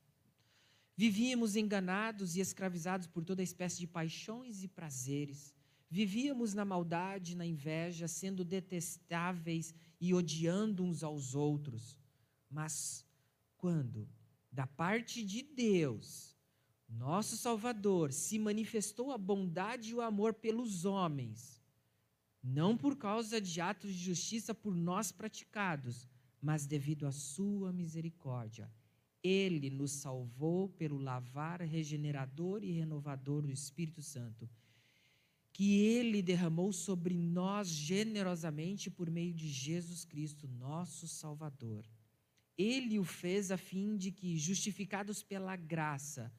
Vivíamos 0.98 1.56
enganados 1.56 2.36
e 2.36 2.42
escravizados 2.42 3.08
por 3.08 3.24
toda 3.24 3.42
espécie 3.42 3.80
de 3.80 3.88
paixões 3.88 4.62
e 4.62 4.68
prazeres. 4.68 5.54
Vivíamos 5.90 6.54
na 6.54 6.66
maldade, 6.66 7.38
na 7.38 7.46
inveja, 7.46 8.06
sendo 8.10 8.44
detestáveis 8.44 9.74
e 10.02 10.14
odiando 10.14 10.84
uns 10.84 11.06
aos 11.06 11.36
outros. 11.36 11.98
Mas 12.50 13.06
quando 13.56 14.10
da 14.52 14.68
parte 14.68 15.24
de 15.24 15.42
Deus, 15.42 16.38
nosso 16.90 17.38
Salvador, 17.38 18.12
se 18.12 18.40
manifestou 18.40 19.12
a 19.12 19.18
bondade 19.18 19.92
e 19.92 19.94
o 19.94 20.02
amor 20.02 20.34
pelos 20.34 20.86
homens, 20.86 21.62
não 22.44 22.76
por 22.76 22.98
causa 22.98 23.40
de 23.40 23.62
atos 23.62 23.94
de 23.94 24.00
justiça 24.00 24.54
por 24.54 24.76
nós 24.76 25.12
praticados, 25.12 26.08
mas 26.42 26.66
devido 26.66 27.06
à 27.06 27.12
sua 27.12 27.72
misericórdia. 27.72 28.72
Ele 29.22 29.70
nos 29.70 29.92
salvou 29.92 30.70
pelo 30.70 30.98
lavar 30.98 31.62
regenerador 31.62 32.64
e 32.64 32.72
renovador 32.72 33.42
do 33.42 33.52
Espírito 33.52 34.02
Santo, 34.02 34.50
que 35.52 35.80
ele 35.82 36.22
derramou 36.22 36.72
sobre 36.72 37.14
nós 37.14 37.68
generosamente 37.68 38.90
por 38.90 39.10
meio 39.10 39.34
de 39.34 39.50
Jesus 39.50 40.06
Cristo, 40.06 40.48
nosso 40.48 41.08
Salvador 41.08 41.86
ele 42.60 43.00
o 43.00 43.06
fez 43.06 43.52
a 43.52 43.58
fim 43.58 43.96
de 43.96 44.12
que, 44.12 44.38
justificados 44.38 45.24
pela 45.24 45.56
graça, 45.56 46.30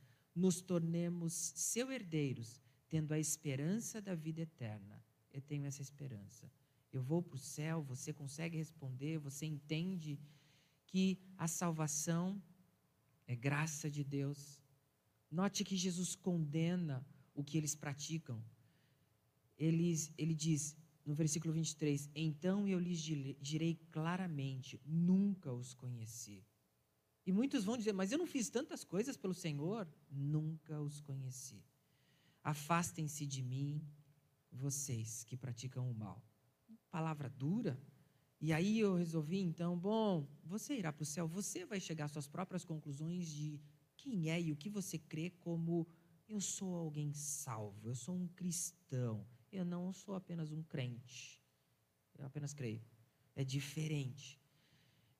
nos 0.40 0.61
tornemos 0.61 1.32
seu 1.54 1.92
herdeiros, 1.92 2.61
tendo 2.88 3.12
a 3.12 3.18
esperança 3.18 4.00
da 4.00 4.14
vida 4.14 4.40
eterna. 4.40 5.04
Eu 5.32 5.42
tenho 5.42 5.66
essa 5.66 5.82
esperança. 5.82 6.50
Eu 6.92 7.02
vou 7.02 7.23
para 7.23 7.37
o 7.37 7.38
céu, 7.38 7.82
você 7.82 8.12
consegue 8.12 8.56
responder, 8.56 9.18
você 9.18 9.44
entende 9.47 10.18
que 10.87 11.18
a 11.37 11.47
salvação 11.47 12.42
é 13.26 13.37
graça 13.37 13.88
de 13.88 14.02
Deus. 14.02 14.61
Note 15.30 15.62
que 15.62 15.76
Jesus 15.76 16.16
condena 16.16 17.06
o 17.35 17.44
que 17.44 17.56
eles 17.56 17.76
praticam. 17.76 18.42
Ele 19.56 20.35
diz: 20.35 20.75
no 21.04 21.14
versículo 21.14 21.52
23, 21.52 22.11
então 22.14 22.66
eu 22.66 22.78
lhes 22.78 23.00
direi 23.40 23.75
claramente: 23.92 24.80
nunca 24.85 25.52
os 25.52 25.75
conheci. 25.75 26.42
E 27.27 27.33
muitos 27.33 27.65
vão 27.65 27.77
dizer, 27.77 27.93
mas 27.93 28.12
eu 28.12 28.19
não 28.19 28.27
fiz 28.27 28.49
tantas 28.49 28.85
coisas 28.85 29.17
pelo 29.17 29.35
Senhor? 29.35 29.87
Nunca 30.11 30.81
os 30.81 31.00
conheci. 31.00 31.62
Afastem-se 32.43 33.27
de 33.27 33.43
mim, 33.43 33.87
vocês 34.50 35.25
que 35.25 35.37
praticam 35.37 35.91
o 35.91 35.95
mal. 35.95 36.23
Palavra 36.91 37.29
dura. 37.29 37.81
E 38.41 38.53
aí 38.53 38.79
eu 38.79 38.97
resolvi 38.97 39.39
então, 39.39 39.79
bom, 39.79 40.27
você 40.43 40.75
irá 40.75 40.91
para 40.93 41.03
o 41.03 41.07
céu, 41.07 41.29
você 41.29 41.67
vai 41.67 41.79
chegar 41.79 42.07
às 42.07 42.12
suas 42.12 42.27
próprias 42.27 42.65
conclusões 42.65 43.27
de 43.27 43.61
quem 43.97 44.31
é 44.31 44.41
e 44.41 44.50
o 44.50 44.57
que 44.57 44.71
você 44.71 44.99
crê 44.99 45.29
como 45.29 45.87
eu 46.27 46.41
sou 46.41 46.75
alguém 46.75 47.12
salvo, 47.12 47.89
eu 47.89 47.95
sou 47.95 48.15
um 48.15 48.27
cristão, 48.29 49.27
eu 49.53 49.65
não 49.65 49.93
sou 49.93 50.15
apenas 50.15 50.53
um 50.53 50.62
crente. 50.62 51.39
Eu 52.17 52.25
apenas 52.25 52.55
creio. 52.55 52.83
É 53.37 53.45
diferente. 53.45 54.39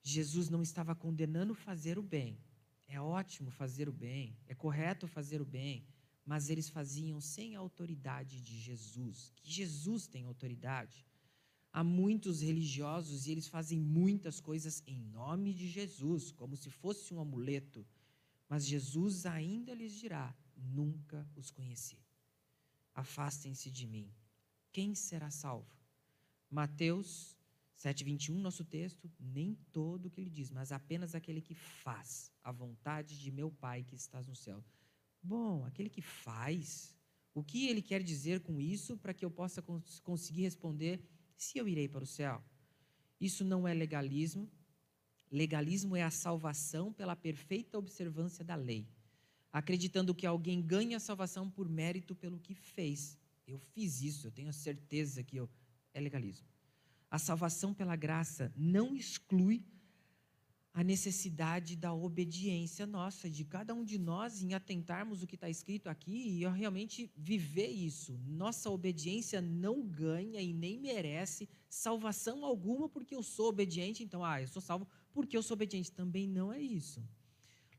Jesus 0.03 0.49
não 0.49 0.61
estava 0.61 0.95
condenando 0.95 1.53
fazer 1.53 1.97
o 1.99 2.03
bem. 2.03 2.39
É 2.87 2.99
ótimo 2.99 3.49
fazer 3.49 3.87
o 3.87 3.93
bem, 3.93 4.35
é 4.47 4.53
correto 4.53 5.07
fazer 5.07 5.41
o 5.41 5.45
bem, 5.45 5.85
mas 6.25 6.49
eles 6.49 6.69
faziam 6.69 7.21
sem 7.21 7.55
a 7.55 7.59
autoridade 7.59 8.41
de 8.41 8.59
Jesus, 8.59 9.31
que 9.35 9.49
Jesus 9.49 10.07
tem 10.07 10.25
autoridade. 10.25 11.05
Há 11.71 11.83
muitos 11.83 12.41
religiosos 12.41 13.27
e 13.27 13.31
eles 13.31 13.47
fazem 13.47 13.79
muitas 13.79 14.41
coisas 14.41 14.83
em 14.85 14.99
nome 14.99 15.53
de 15.53 15.69
Jesus, 15.69 16.31
como 16.31 16.57
se 16.57 16.69
fosse 16.69 17.13
um 17.13 17.21
amuleto. 17.21 17.87
Mas 18.49 18.67
Jesus 18.67 19.25
ainda 19.25 19.73
lhes 19.73 19.93
dirá: 19.93 20.35
Nunca 20.57 21.25
os 21.33 21.49
conheci. 21.49 21.97
Afastem-se 22.93 23.71
de 23.71 23.87
mim. 23.87 24.11
Quem 24.73 24.93
será 24.93 25.31
salvo? 25.31 25.73
Mateus 26.49 27.37
7,21, 27.83 28.33
nosso 28.35 28.63
texto, 28.63 29.09
nem 29.19 29.55
todo 29.71 30.05
o 30.05 30.09
que 30.09 30.21
ele 30.21 30.29
diz, 30.29 30.49
mas 30.51 30.71
apenas 30.71 31.15
aquele 31.15 31.41
que 31.41 31.55
faz 31.55 32.31
a 32.43 32.51
vontade 32.51 33.19
de 33.19 33.31
meu 33.31 33.51
Pai 33.51 33.83
que 33.83 33.95
estás 33.95 34.27
no 34.27 34.35
céu. 34.35 34.63
Bom, 35.21 35.65
aquele 35.65 35.89
que 35.89 36.01
faz, 36.01 36.95
o 37.33 37.43
que 37.43 37.67
ele 37.67 37.81
quer 37.81 38.03
dizer 38.03 38.41
com 38.41 38.59
isso 38.59 38.97
para 38.97 39.13
que 39.13 39.25
eu 39.25 39.31
possa 39.31 39.61
cons 39.61 39.99
conseguir 39.99 40.41
responder 40.41 41.01
se 41.35 41.57
eu 41.57 41.67
irei 41.67 41.87
para 41.87 42.03
o 42.03 42.07
céu? 42.07 42.43
Isso 43.19 43.43
não 43.43 43.67
é 43.67 43.73
legalismo. 43.73 44.49
Legalismo 45.31 45.95
é 45.95 46.03
a 46.03 46.11
salvação 46.11 46.91
pela 46.91 47.15
perfeita 47.15 47.77
observância 47.77 48.43
da 48.43 48.55
lei, 48.55 48.87
acreditando 49.51 50.13
que 50.13 50.25
alguém 50.25 50.61
ganha 50.61 50.97
a 50.97 50.99
salvação 50.99 51.49
por 51.49 51.69
mérito 51.69 52.13
pelo 52.13 52.39
que 52.39 52.53
fez 52.53 53.17
eu 53.51 53.59
fiz 53.59 54.01
isso, 54.01 54.27
eu 54.27 54.31
tenho 54.31 54.53
certeza 54.53 55.23
que 55.23 55.35
eu. 55.35 55.49
É 55.93 55.99
legalismo. 55.99 56.47
A 57.11 57.19
salvação 57.19 57.73
pela 57.73 57.97
graça 57.97 58.53
não 58.55 58.95
exclui 58.95 59.65
a 60.73 60.81
necessidade 60.83 61.75
da 61.75 61.93
obediência 61.93 62.87
nossa, 62.87 63.29
de 63.29 63.43
cada 63.43 63.73
um 63.73 63.83
de 63.83 63.97
nós 63.97 64.41
em 64.41 64.53
atentarmos 64.53 65.21
o 65.21 65.27
que 65.27 65.35
está 65.35 65.49
escrito 65.49 65.89
aqui 65.89 66.13
e 66.13 66.47
realmente 66.47 67.11
viver 67.17 67.67
isso. 67.67 68.17
Nossa 68.25 68.69
obediência 68.69 69.41
não 69.41 69.85
ganha 69.85 70.39
e 70.39 70.53
nem 70.53 70.79
merece 70.79 71.49
salvação 71.69 72.45
alguma 72.45 72.87
porque 72.87 73.13
eu 73.13 73.21
sou 73.21 73.49
obediente, 73.49 74.01
então, 74.01 74.23
ah, 74.23 74.41
eu 74.41 74.47
sou 74.47 74.61
salvo 74.61 74.87
porque 75.11 75.35
eu 75.35 75.43
sou 75.43 75.55
obediente. 75.55 75.91
Também 75.91 76.25
não 76.25 76.53
é 76.53 76.61
isso. 76.61 77.03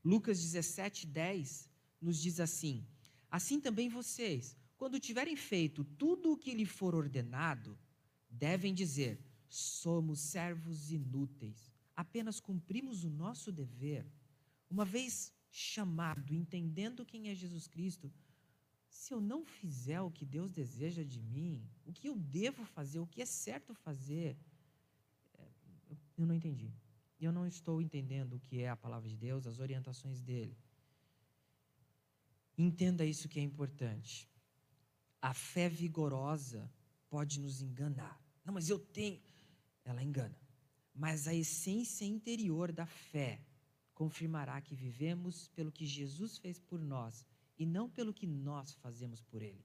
Lucas 0.05 0.39
17, 0.43 1.07
10 1.07 1.71
nos 1.99 2.21
diz 2.21 2.39
assim: 2.39 2.87
Assim 3.31 3.59
também 3.59 3.89
vocês, 3.89 4.55
quando 4.77 5.01
tiverem 5.01 5.37
feito 5.37 5.83
tudo 5.83 6.33
o 6.33 6.37
que 6.37 6.53
lhe 6.53 6.67
for 6.67 6.95
ordenado, 6.95 7.79
devem 8.33 8.75
dizer: 8.75 9.21
somos 9.49 10.21
servos 10.21 10.91
inúteis. 10.91 11.71
apenas 11.95 12.41
cumprimos 12.41 13.05
o 13.05 13.11
nosso 13.11 13.53
dever, 13.53 14.05
uma 14.69 14.85
vez 14.85 15.33
chamado, 15.51 16.35
entendendo 16.35 17.05
quem 17.05 17.29
é 17.29 17.35
Jesus 17.35 17.69
Cristo, 17.69 18.11
se 18.89 19.13
eu 19.13 19.21
não 19.21 19.45
fizer 19.45 20.01
o 20.01 20.11
que 20.11 20.25
Deus 20.25 20.51
deseja 20.51 21.03
de 21.03 21.21
mim, 21.21 21.63
o 21.85 21.93
que 21.93 22.09
eu 22.09 22.17
devo 22.17 22.65
fazer, 22.65 22.99
o 22.99 23.07
que 23.07 23.21
é 23.21 23.27
certo 23.27 23.75
fazer, 23.75 24.37
é, 25.35 25.49
eu 26.17 26.27
não 26.27 26.35
entendi. 26.35 26.73
Eu 27.21 27.31
não 27.31 27.47
estou 27.47 27.81
entendendo 27.81 28.35
o 28.35 28.41
que 28.41 28.61
é 28.61 28.69
a 28.69 28.77
palavra 28.77 29.09
de 29.09 29.17
Deus, 29.17 29.47
as 29.47 29.59
orientações 29.59 30.21
dele. 30.21 30.57
Entenda 32.57 33.05
isso 33.05 33.29
que 33.29 33.39
é 33.39 33.43
importante. 33.43 34.29
A 35.21 35.33
fé 35.33 35.69
vigorosa 35.69 36.71
pode 37.09 37.39
nos 37.39 37.63
enganar. 37.63 38.22
Não, 38.45 38.55
mas 38.55 38.69
eu 38.69 38.79
tenho. 38.79 39.21
Ela 39.85 40.03
engana. 40.03 40.37
Mas 40.95 41.27
a 41.27 41.35
essência 41.35 42.05
interior 42.05 42.71
da 42.71 42.87
fé 42.87 43.41
confirmará 43.95 44.61
que 44.61 44.75
vivemos 44.75 45.49
pelo 45.49 45.73
que 45.73 45.87
Jesus 45.87 46.39
fez 46.39 46.59
por 46.59 46.81
nós 46.81 47.27
e 47.59 47.65
não 47.65 47.89
pelo 47.89 48.13
que 48.13 48.27
nós 48.27 48.75
fazemos 48.75 49.23
por 49.23 49.43
Ele. 49.43 49.65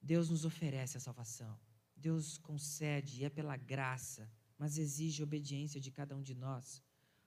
Deus 0.00 0.30
nos 0.30 0.44
oferece 0.44 0.96
a 0.96 1.00
salvação. 1.00 1.58
Deus 1.96 2.38
concede, 2.38 3.20
e 3.20 3.24
é 3.24 3.30
pela 3.30 3.56
graça, 3.56 4.30
mas 4.56 4.78
exige 4.78 5.22
obediência 5.22 5.80
de 5.80 5.90
cada 5.90 6.16
um 6.16 6.22
de 6.22 6.34
nós. 6.34 6.82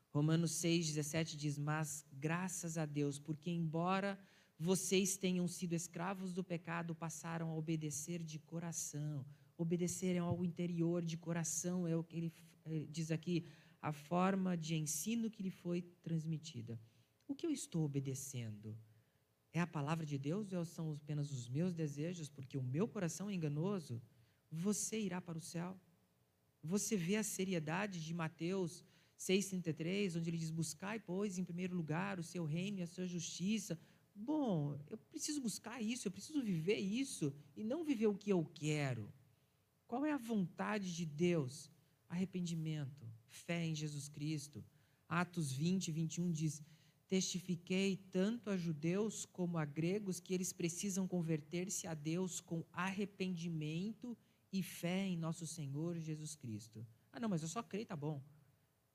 Romanos 0.10 0.52
6,17 0.54 1.36
diz: 1.36 1.58
Mas 1.58 2.06
graças 2.14 2.78
a 2.78 2.86
Deus, 2.86 3.20
porque 3.20 3.50
embora 3.50 4.18
vocês 4.58 5.18
tenham 5.18 5.48
sido 5.48 5.74
escravos 5.74 6.34
do 6.34 6.44
pecado, 6.44 6.96
passaram 6.96 7.50
a 7.50 7.56
obedecer 7.56 8.24
de 8.24 8.40
coração. 8.40 9.26
Obedecer 9.62 10.16
é 10.16 10.20
algo 10.20 10.44
interior, 10.44 11.04
de 11.04 11.18
coração, 11.18 11.88
é 11.88 11.96
o 11.96 12.04
que 12.04 12.18
ele 12.18 12.34
eh, 12.66 12.86
diz 12.90 13.12
aqui, 13.12 13.46
a 13.82 13.92
forma 13.92 14.56
de 14.56 14.76
ensino 14.76 15.30
que 15.30 15.44
lhe 15.44 15.50
foi 15.50 15.82
transmitida. 16.02 16.80
O 17.28 17.36
que 17.36 17.46
eu 17.46 17.52
estou 17.52 17.84
obedecendo? 17.86 18.78
É 19.54 19.60
a 19.60 19.68
palavra 19.68 20.06
de 20.06 20.18
Deus 20.18 20.52
ou 20.54 20.66
são 20.66 20.94
apenas 20.94 21.32
os 21.32 21.48
meus 21.48 21.74
desejos? 21.74 22.30
Porque 22.30 22.58
o 22.58 22.64
meu 22.64 22.88
coração 22.88 23.30
é 23.30 23.34
enganoso. 23.34 24.02
Você 24.50 25.00
irá 25.00 25.20
para 25.22 25.38
o 25.38 25.42
céu. 25.42 25.80
Você 26.64 26.96
vê 26.96 27.16
a 27.18 27.24
seriedade 27.24 28.04
de 28.04 28.14
Mateus 28.14 28.84
6,33, 29.18 30.18
onde 30.18 30.30
ele 30.30 30.38
diz: 30.38 30.52
Buscai, 30.52 31.00
pois, 31.00 31.38
em 31.38 31.44
primeiro 31.44 31.76
lugar 31.76 32.20
o 32.20 32.24
seu 32.24 32.46
reino 32.46 32.80
e 32.80 32.84
a 32.84 32.88
sua 32.88 33.06
justiça 33.06 33.78
Bom, 34.16 34.78
eu 34.90 34.98
preciso 34.98 35.42
buscar 35.42 35.82
isso, 35.82 36.08
eu 36.08 36.12
preciso 36.12 36.42
viver 36.42 36.78
isso 36.78 37.34
e 37.56 37.64
não 37.64 37.84
viver 37.84 38.08
o 38.08 38.16
que 38.16 38.30
eu 38.30 38.46
quero. 38.54 39.12
Qual 39.92 40.06
é 40.06 40.14
a 40.14 40.18
vontade 40.18 40.96
de 40.96 41.06
Deus? 41.06 41.70
Arrependimento, 42.08 43.06
fé 43.28 43.66
em 43.66 43.76
Jesus 43.76 44.08
Cristo. 44.08 44.64
Atos 45.06 45.52
20, 45.52 45.92
21 45.92 46.32
diz: 46.32 46.64
Testifiquei 47.10 47.98
tanto 48.10 48.50
a 48.50 48.56
judeus 48.56 49.26
como 49.26 49.58
a 49.58 49.66
gregos 49.66 50.22
que 50.22 50.34
eles 50.34 50.54
precisam 50.54 51.06
converter-se 51.06 51.88
a 51.88 51.94
Deus 51.94 52.40
com 52.40 52.64
arrependimento 52.72 54.18
e 54.50 54.64
fé 54.64 55.08
em 55.08 55.18
nosso 55.18 55.46
Senhor 55.46 56.00
Jesus 56.00 56.36
Cristo. 56.38 56.88
Ah, 57.12 57.20
não, 57.20 57.28
mas 57.28 57.42
eu 57.42 57.50
só 57.50 57.62
creio, 57.62 57.86
tá 57.86 57.98
bom. 57.98 58.24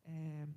É, 0.03 0.49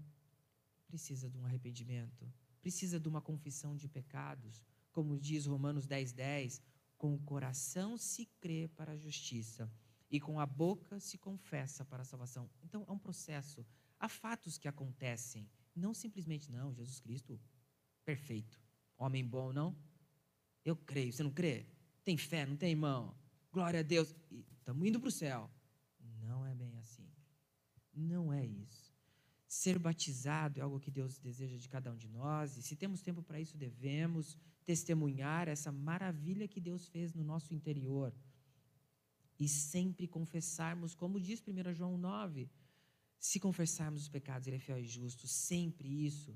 precisa 0.88 1.30
de 1.30 1.38
um 1.38 1.44
arrependimento 1.44 2.26
precisa 2.62 2.98
de 2.98 3.10
uma 3.10 3.22
confissão 3.22 3.76
de 3.76 3.90
pecados, 3.90 4.64
como 4.94 5.18
diz 5.18 5.46
Romanos 5.46 5.86
10, 5.86 6.14
10, 6.14 6.62
com 6.98 7.14
o 7.14 7.20
coração 7.20 7.98
se 7.98 8.26
crê 8.40 8.70
para 8.70 8.94
a 8.94 8.98
justiça 8.98 9.70
e 10.10 10.20
com 10.20 10.40
a 10.40 10.46
boca 10.46 11.00
se 11.00 11.18
confessa 11.18 11.86
para 11.86 12.02
a 12.02 12.06
salvação. 12.06 12.50
Então 12.64 12.84
é 12.88 12.92
um 12.92 12.98
processo. 12.98 13.66
Há 14.00 14.10
fatos 14.10 14.58
que 14.58 14.68
acontecem, 14.68 15.50
não 15.76 15.94
simplesmente 15.94 16.52
não, 16.52 16.74
Jesus 16.74 17.00
Cristo 17.00 17.40
perfeito, 18.04 18.60
homem 18.98 19.26
bom, 19.26 19.54
não? 19.54 19.76
Eu 20.66 20.76
creio, 20.76 21.14
você 21.14 21.24
não 21.24 21.32
crê? 21.32 21.68
Tem 22.04 22.18
fé, 22.18 22.46
não 22.46 22.56
tem 22.56 22.72
irmão? 22.72 23.16
Glória 23.52 23.82
a 23.82 23.84
Deus, 23.84 24.16
estamos 24.58 24.88
indo 24.88 25.00
para 25.00 25.10
o 25.10 25.12
céu. 25.12 25.50
Não 26.22 26.46
é 26.46 26.54
bem 26.56 26.78
assim. 26.78 27.08
Não 27.94 28.32
é 28.34 28.46
isso. 28.46 28.94
Ser 29.48 29.80
batizado 29.80 30.60
é 30.60 30.64
algo 30.64 30.80
que 30.80 30.92
Deus 30.92 31.18
deseja 31.18 31.58
de 31.58 31.68
cada 31.68 31.92
um 31.92 31.98
de 31.98 32.08
nós, 32.08 32.56
e 32.56 32.62
se 32.62 32.76
temos 32.76 33.02
tempo 33.02 33.22
para 33.22 33.40
isso, 33.40 33.58
devemos 33.58 34.38
testemunhar 34.64 35.48
essa 35.48 35.72
maravilha 35.72 36.48
que 36.48 36.62
Deus 36.62 36.88
fez 36.88 37.14
no 37.14 37.24
nosso 37.24 37.54
interior. 37.54 38.14
E 39.40 39.48
sempre 39.48 40.08
confessarmos, 40.08 40.94
como 40.94 41.20
diz 41.20 41.42
1 41.48 41.74
João 41.74 41.98
9, 41.98 42.50
se 43.18 43.40
confessarmos 43.40 44.04
os 44.04 44.10
pecados, 44.10 44.48
Ele 44.48 44.58
é 44.58 44.60
fiel 44.60 44.80
e 44.80 44.86
justo, 44.86 45.28
sempre 45.28 45.88
isso. 46.06 46.36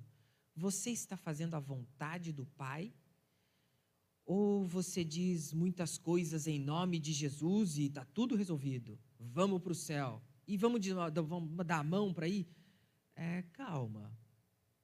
Você 0.55 0.91
está 0.91 1.17
fazendo 1.17 1.55
a 1.55 1.59
vontade 1.59 2.31
do 2.31 2.45
Pai? 2.45 2.93
Ou 4.25 4.65
você 4.65 5.03
diz 5.03 5.51
muitas 5.51 5.97
coisas 5.97 6.47
em 6.47 6.59
nome 6.59 6.97
de 6.97 7.11
Jesus 7.11 7.77
e 7.77 7.87
está 7.87 8.05
tudo 8.05 8.35
resolvido? 8.35 8.97
Vamos 9.19 9.61
para 9.61 9.73
o 9.73 9.75
céu. 9.75 10.21
E 10.47 10.55
vamos, 10.57 10.79
vamos 11.27 11.65
dar 11.65 11.79
a 11.79 11.83
mão 11.83 12.13
para 12.13 12.27
ir? 12.27 12.47
é, 13.15 13.43
calma, 13.53 14.11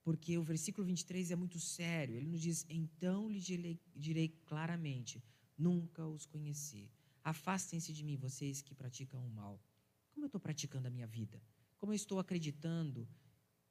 porque 0.03 0.37
o 0.37 0.43
versículo 0.43 0.85
23 0.85 1.31
é 1.31 1.35
muito 1.35 1.59
sério. 1.59 2.15
Ele 2.15 2.27
nos 2.27 2.41
diz: 2.41 2.65
Então 2.69 3.29
lhe 3.29 3.79
direi 3.95 4.29
claramente: 4.45 5.23
Nunca 5.57 6.05
os 6.05 6.25
conheci. 6.25 6.89
Afastem-se 7.23 7.93
de 7.93 8.03
mim, 8.03 8.17
vocês 8.17 8.61
que 8.61 8.73
praticam 8.73 9.25
o 9.25 9.29
mal. 9.29 9.61
Como 10.11 10.25
eu 10.25 10.27
estou 10.27 10.41
praticando 10.41 10.87
a 10.87 10.91
minha 10.91 11.07
vida? 11.07 11.41
Como 11.77 11.91
eu 11.91 11.95
estou 11.95 12.19
acreditando? 12.19 13.07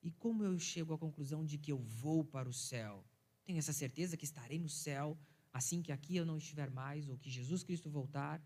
E 0.03 0.11
como 0.11 0.45
eu 0.45 0.59
chego 0.59 0.95
à 0.95 0.99
conclusão 0.99 1.45
de 1.45 1.59
que 1.59 1.73
eu 1.73 1.79
vou 1.79 2.25
para 2.25 2.49
o 2.49 2.53
céu? 2.53 3.05
Tenho 3.45 3.59
essa 3.59 3.73
certeza 3.73 4.17
que 4.17 4.25
estarei 4.25 4.59
no 4.59 4.69
céu 4.69 5.19
assim 5.53 5.83
que 5.83 5.93
aqui 5.93 6.17
eu 6.17 6.25
não 6.25 6.39
estiver 6.39 6.71
mais, 6.71 7.09
ou 7.09 7.19
que 7.19 7.31
Jesus 7.31 7.63
Cristo 7.63 7.91
voltar? 7.91 8.43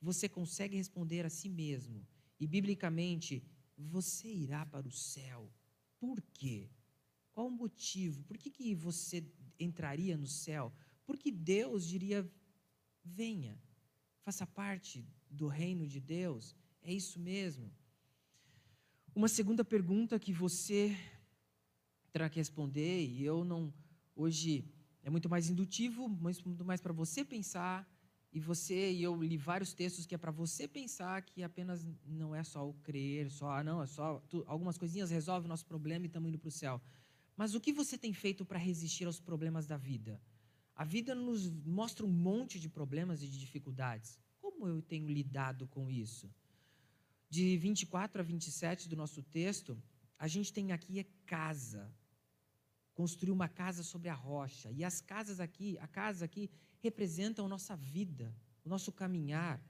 Você 0.00 0.28
consegue 0.28 0.76
responder 0.76 1.24
a 1.24 1.30
si 1.30 1.48
mesmo. 1.48 2.06
E, 2.38 2.46
biblicamente, 2.46 3.44
você 3.76 4.28
irá 4.32 4.64
para 4.66 4.86
o 4.86 4.90
céu. 4.90 5.52
Por 5.98 6.20
quê? 6.32 6.70
Qual 7.32 7.46
o 7.46 7.50
motivo? 7.50 8.22
Por 8.24 8.36
que, 8.36 8.50
que 8.50 8.74
você 8.74 9.24
entraria 9.58 10.16
no 10.16 10.26
céu? 10.26 10.72
Porque 11.06 11.30
Deus 11.30 11.86
diria: 11.86 12.28
venha, 13.04 13.60
faça 14.22 14.46
parte 14.46 15.06
do 15.30 15.46
reino 15.46 15.86
de 15.86 16.00
Deus. 16.00 16.56
É 16.82 16.92
isso 16.92 17.18
mesmo. 17.20 17.70
Uma 19.14 19.28
segunda 19.28 19.64
pergunta 19.64 20.18
que 20.18 20.32
você 20.32 20.96
terá 22.10 22.28
que 22.28 22.38
responder, 22.38 23.06
e 23.06 23.24
eu 23.24 23.44
não. 23.44 23.72
Hoje 24.14 24.64
é 25.02 25.10
muito 25.10 25.28
mais 25.28 25.48
indutivo, 25.48 26.08
mas 26.08 26.42
muito 26.42 26.64
mais 26.64 26.80
para 26.80 26.92
você 26.92 27.24
pensar 27.24 27.88
e 28.32 28.40
você 28.40 28.90
e 28.90 29.02
eu 29.02 29.14
li 29.22 29.36
vários 29.36 29.74
textos 29.74 30.06
que 30.06 30.14
é 30.14 30.18
para 30.18 30.30
você 30.30 30.66
pensar 30.66 31.20
que 31.22 31.42
apenas 31.42 31.86
não 32.06 32.34
é 32.34 32.42
só 32.42 32.66
o 32.66 32.72
crer, 32.74 33.30
só 33.30 33.50
ah, 33.50 33.62
não, 33.62 33.82
é 33.82 33.86
só 33.86 34.20
tu, 34.28 34.42
algumas 34.46 34.78
coisinhas 34.78 35.10
resolvem 35.10 35.46
o 35.46 35.48
nosso 35.48 35.66
problema 35.66 36.06
e 36.06 36.08
estamos 36.08 36.28
indo 36.28 36.38
para 36.38 36.48
o 36.48 36.50
céu. 36.50 36.80
Mas 37.36 37.54
o 37.54 37.60
que 37.60 37.72
você 37.72 37.98
tem 37.98 38.12
feito 38.14 38.44
para 38.44 38.58
resistir 38.58 39.04
aos 39.04 39.20
problemas 39.20 39.66
da 39.66 39.76
vida? 39.76 40.20
A 40.74 40.84
vida 40.84 41.14
nos 41.14 41.50
mostra 41.50 42.04
um 42.04 42.10
monte 42.10 42.58
de 42.58 42.68
problemas 42.68 43.22
e 43.22 43.28
de 43.28 43.38
dificuldades. 43.38 44.18
Como 44.40 44.66
eu 44.66 44.80
tenho 44.80 45.08
lidado 45.08 45.66
com 45.66 45.90
isso? 45.90 46.30
De 47.28 47.56
24 47.56 48.20
a 48.20 48.24
27 48.24 48.88
do 48.88 48.96
nosso 48.96 49.22
texto, 49.22 49.80
a 50.18 50.28
gente 50.28 50.52
tem 50.52 50.72
aqui 50.72 50.98
é 50.98 51.06
casa. 51.26 51.90
Construir 52.94 53.32
uma 53.32 53.48
casa 53.48 53.82
sobre 53.82 54.08
a 54.08 54.14
rocha. 54.14 54.70
E 54.70 54.84
as 54.84 55.00
casas 55.00 55.40
aqui, 55.40 55.78
a 55.78 55.86
casa 55.86 56.24
aqui 56.24 56.50
representam 56.80 57.48
nossa 57.48 57.76
vida, 57.76 58.34
o 58.64 58.68
nosso 58.68 58.92
caminhar. 58.92 59.60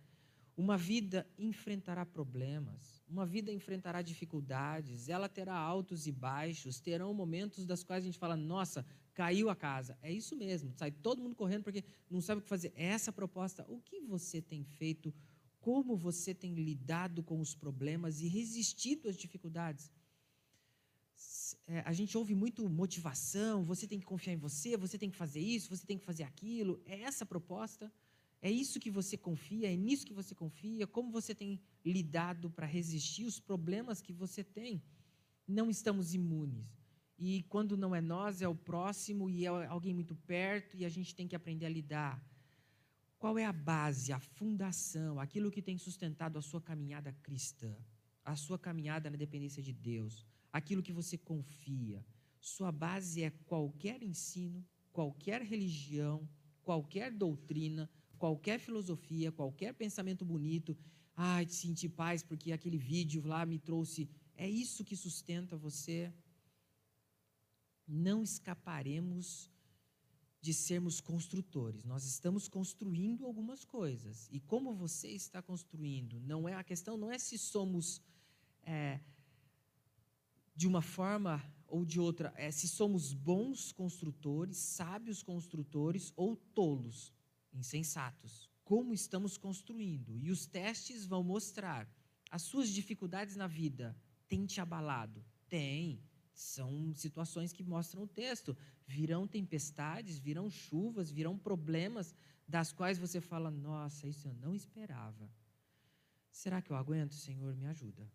Uma 0.56 0.76
vida 0.76 1.26
enfrentará 1.38 2.04
problemas, 2.04 3.02
uma 3.08 3.24
vida 3.24 3.50
enfrentará 3.50 4.02
dificuldades, 4.02 5.08
ela 5.08 5.28
terá 5.28 5.54
altos 5.56 6.06
e 6.06 6.12
baixos, 6.12 6.78
terão 6.78 7.14
momentos 7.14 7.64
das 7.64 7.82
quais 7.82 8.04
a 8.04 8.06
gente 8.06 8.18
fala: 8.18 8.36
nossa, 8.36 8.84
caiu 9.14 9.50
a 9.50 9.56
casa. 9.56 9.98
É 10.02 10.12
isso 10.12 10.36
mesmo, 10.36 10.72
sai 10.74 10.90
todo 10.90 11.22
mundo 11.22 11.34
correndo 11.34 11.64
porque 11.64 11.84
não 12.10 12.20
sabe 12.20 12.40
o 12.40 12.42
que 12.42 12.48
fazer. 12.48 12.72
É 12.74 12.86
essa 12.86 13.12
proposta. 13.12 13.64
O 13.68 13.80
que 13.80 14.00
você 14.00 14.40
tem 14.40 14.64
feito? 14.64 15.12
Como 15.60 15.96
você 15.96 16.34
tem 16.34 16.54
lidado 16.54 17.22
com 17.22 17.40
os 17.40 17.54
problemas 17.54 18.20
e 18.20 18.28
resistido 18.28 19.08
às 19.08 19.16
dificuldades? 19.16 19.90
é, 21.66 21.80
a 21.84 21.92
gente 21.92 22.16
ouve 22.16 22.34
muito 22.34 22.68
motivação, 22.68 23.64
você 23.64 23.86
tem 23.86 23.98
que 23.98 24.06
confiar 24.06 24.34
em 24.34 24.36
você, 24.36 24.76
você 24.76 24.98
tem 24.98 25.10
que 25.10 25.16
fazer 25.16 25.40
isso, 25.40 25.68
você 25.68 25.86
tem 25.86 25.98
que 25.98 26.04
fazer 26.04 26.24
aquilo. 26.24 26.80
É 26.84 27.02
essa 27.02 27.24
a 27.24 27.26
proposta? 27.26 27.92
É 28.40 28.50
isso 28.50 28.80
que 28.80 28.90
você 28.90 29.16
confia? 29.16 29.72
É 29.72 29.76
nisso 29.76 30.06
que 30.06 30.12
você 30.12 30.34
confia? 30.34 30.86
Como 30.86 31.10
você 31.10 31.34
tem 31.34 31.60
lidado 31.84 32.50
para 32.50 32.66
resistir 32.66 33.24
os 33.24 33.38
problemas 33.38 34.00
que 34.00 34.12
você 34.12 34.42
tem? 34.42 34.82
Não 35.46 35.70
estamos 35.70 36.14
imunes. 36.14 36.81
E 37.24 37.30
quando 37.52 37.76
não 37.76 37.94
é 37.94 38.00
nós, 38.00 38.42
é 38.42 38.48
o 38.48 38.60
próximo 38.70 39.30
e 39.30 39.44
é 39.44 39.66
alguém 39.76 39.94
muito 39.94 40.14
perto 40.34 40.76
e 40.76 40.84
a 40.84 40.92
gente 40.96 41.14
tem 41.14 41.28
que 41.28 41.36
aprender 41.36 41.66
a 41.66 41.74
lidar. 41.78 42.14
Qual 43.22 43.34
é 43.38 43.44
a 43.44 43.52
base, 43.52 44.12
a 44.12 44.18
fundação, 44.18 45.20
aquilo 45.20 45.52
que 45.54 45.62
tem 45.68 45.78
sustentado 45.78 46.36
a 46.36 46.42
sua 46.42 46.60
caminhada 46.60 47.10
cristã, 47.26 47.72
a 48.24 48.34
sua 48.34 48.58
caminhada 48.58 49.08
na 49.08 49.16
dependência 49.16 49.62
de 49.62 49.72
Deus? 49.72 50.14
aquilo 50.52 50.82
que 50.82 50.92
você 50.92 51.16
confia. 51.16 52.04
Sua 52.38 52.70
base 52.70 53.22
é 53.22 53.30
qualquer 53.46 54.02
ensino, 54.02 54.64
qualquer 54.92 55.40
religião, 55.42 56.28
qualquer 56.62 57.10
doutrina, 57.10 57.88
qualquer 58.18 58.58
filosofia, 58.58 59.32
qualquer 59.32 59.72
pensamento 59.72 60.24
bonito. 60.24 60.76
Ai, 61.16 61.46
de 61.46 61.54
sentir 61.54 61.88
paz 61.90 62.22
porque 62.22 62.52
aquele 62.52 62.76
vídeo 62.76 63.22
lá 63.24 63.46
me 63.46 63.58
trouxe. 63.58 64.08
É 64.36 64.48
isso 64.48 64.84
que 64.84 64.96
sustenta 64.96 65.56
você. 65.56 66.12
Não 67.86 68.22
escaparemos 68.22 69.50
de 70.40 70.52
sermos 70.52 71.00
construtores. 71.00 71.84
Nós 71.84 72.04
estamos 72.04 72.48
construindo 72.48 73.24
algumas 73.24 73.64
coisas. 73.64 74.28
E 74.30 74.40
como 74.40 74.74
você 74.74 75.08
está 75.08 75.40
construindo, 75.40 76.20
não 76.20 76.48
é 76.48 76.54
a 76.54 76.64
questão 76.64 76.96
não 76.96 77.12
é 77.12 77.18
se 77.18 77.38
somos 77.38 78.02
é, 78.64 79.00
de 80.54 80.66
uma 80.66 80.82
forma 80.82 81.42
ou 81.68 81.84
de 81.84 81.98
outra, 81.98 82.34
é 82.36 82.50
se 82.50 82.68
somos 82.68 83.14
bons 83.14 83.72
construtores, 83.72 84.58
sábios 84.58 85.22
construtores 85.22 86.12
ou 86.16 86.36
tolos, 86.36 87.12
insensatos. 87.52 88.50
Como 88.64 88.92
estamos 88.92 89.38
construindo? 89.38 90.18
E 90.18 90.30
os 90.30 90.44
testes 90.44 91.06
vão 91.06 91.22
mostrar 91.22 91.88
as 92.30 92.42
suas 92.42 92.68
dificuldades 92.68 93.36
na 93.36 93.46
vida. 93.46 93.96
Tem 94.28 94.44
te 94.44 94.60
abalado? 94.60 95.24
Tem. 95.48 96.02
São 96.32 96.94
situações 96.94 97.52
que 97.52 97.62
mostram 97.62 98.02
o 98.02 98.06
texto. 98.06 98.56
Virão 98.86 99.26
tempestades, 99.26 100.18
virão 100.18 100.50
chuvas, 100.50 101.10
virão 101.10 101.38
problemas 101.38 102.14
das 102.48 102.72
quais 102.72 102.98
você 102.98 103.20
fala: 103.20 103.50
Nossa, 103.50 104.08
isso 104.08 104.28
eu 104.28 104.34
não 104.34 104.54
esperava. 104.54 105.30
Será 106.30 106.62
que 106.62 106.70
eu 106.70 106.76
aguento? 106.76 107.14
Senhor, 107.14 107.54
me 107.54 107.66
ajuda. 107.66 108.10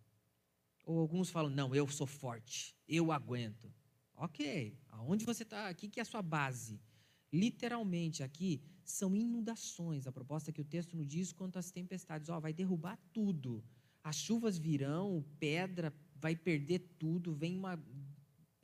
Ou 0.86 1.00
alguns 1.00 1.30
falam: 1.30 1.52
Não, 1.52 1.76
eu 1.76 1.88
sou 1.88 2.08
forte, 2.08 2.76
eu 2.88 3.12
aguento. 3.12 3.72
Ok, 4.16 4.76
aonde 4.90 5.26
você 5.26 5.44
está? 5.44 5.68
Aqui 5.68 5.88
que 5.88 6.00
é 6.00 6.02
a 6.02 6.06
sua 6.06 6.24
base. 6.24 6.82
Literalmente, 7.32 8.24
aqui 8.24 8.62
são 8.84 9.16
inundações. 9.16 10.08
A 10.08 10.12
proposta 10.12 10.52
que 10.52 10.62
o 10.62 10.66
texto 10.66 10.98
nos 10.98 11.08
diz 11.08 11.32
quanto 11.32 11.60
às 11.60 11.70
tempestades: 11.70 12.30
Ó, 12.30 12.40
vai 12.40 12.52
derrubar 12.54 12.98
tudo. 13.14 13.64
As 14.04 14.16
chuvas 14.16 14.58
virão, 14.58 15.24
pedra, 15.40 15.94
vai 16.16 16.36
perder 16.36 16.80
tudo, 16.98 17.36
vem 17.36 17.56
uma 17.56 17.78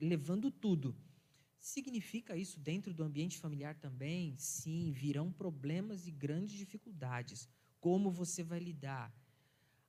levando 0.04 0.52
tudo. 0.52 0.96
Significa 1.60 2.36
isso 2.36 2.60
dentro 2.60 2.94
do 2.94 3.04
ambiente 3.04 3.40
familiar 3.40 3.76
também? 3.76 4.36
Sim, 4.38 4.92
virão 4.92 5.32
problemas 5.32 6.06
e 6.08 6.12
grandes 6.12 6.58
dificuldades. 6.58 7.48
Como 7.80 8.12
você 8.12 8.44
vai 8.44 8.60
lidar? 8.60 9.14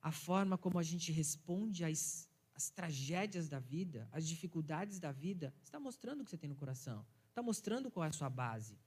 A 0.01 0.11
forma 0.11 0.57
como 0.57 0.79
a 0.79 0.83
gente 0.83 1.11
responde 1.11 1.83
às, 1.83 2.29
às 2.53 2.69
tragédias 2.69 3.49
da 3.49 3.59
vida, 3.59 4.07
às 4.11 4.25
dificuldades 4.27 4.99
da 4.99 5.11
vida, 5.11 5.53
está 5.61 5.79
mostrando 5.79 6.21
o 6.21 6.23
que 6.23 6.29
você 6.29 6.37
tem 6.37 6.49
no 6.49 6.55
coração. 6.55 7.05
Está 7.29 7.43
mostrando 7.43 7.91
qual 7.91 8.05
é 8.05 8.09
a 8.09 8.13
sua 8.13 8.29
base. 8.29 8.79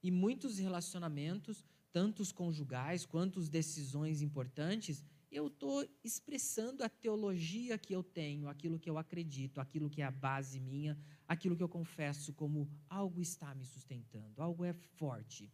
E 0.00 0.10
muitos 0.10 0.58
relacionamentos, 0.58 1.64
tanto 1.92 2.22
os 2.22 2.30
conjugais 2.30 3.04
quanto 3.04 3.40
as 3.40 3.48
decisões 3.48 4.22
importantes, 4.22 5.04
eu 5.30 5.48
estou 5.48 5.86
expressando 6.02 6.82
a 6.82 6.88
teologia 6.88 7.78
que 7.78 7.94
eu 7.94 8.02
tenho, 8.02 8.48
aquilo 8.48 8.78
que 8.78 8.88
eu 8.88 8.96
acredito, 8.96 9.60
aquilo 9.60 9.90
que 9.90 10.00
é 10.00 10.04
a 10.04 10.10
base 10.10 10.58
minha, 10.58 10.98
aquilo 11.26 11.56
que 11.56 11.62
eu 11.62 11.68
confesso 11.68 12.32
como 12.32 12.70
algo 12.88 13.20
está 13.20 13.54
me 13.54 13.64
sustentando, 13.64 14.40
algo 14.40 14.64
é 14.64 14.72
forte. 14.72 15.52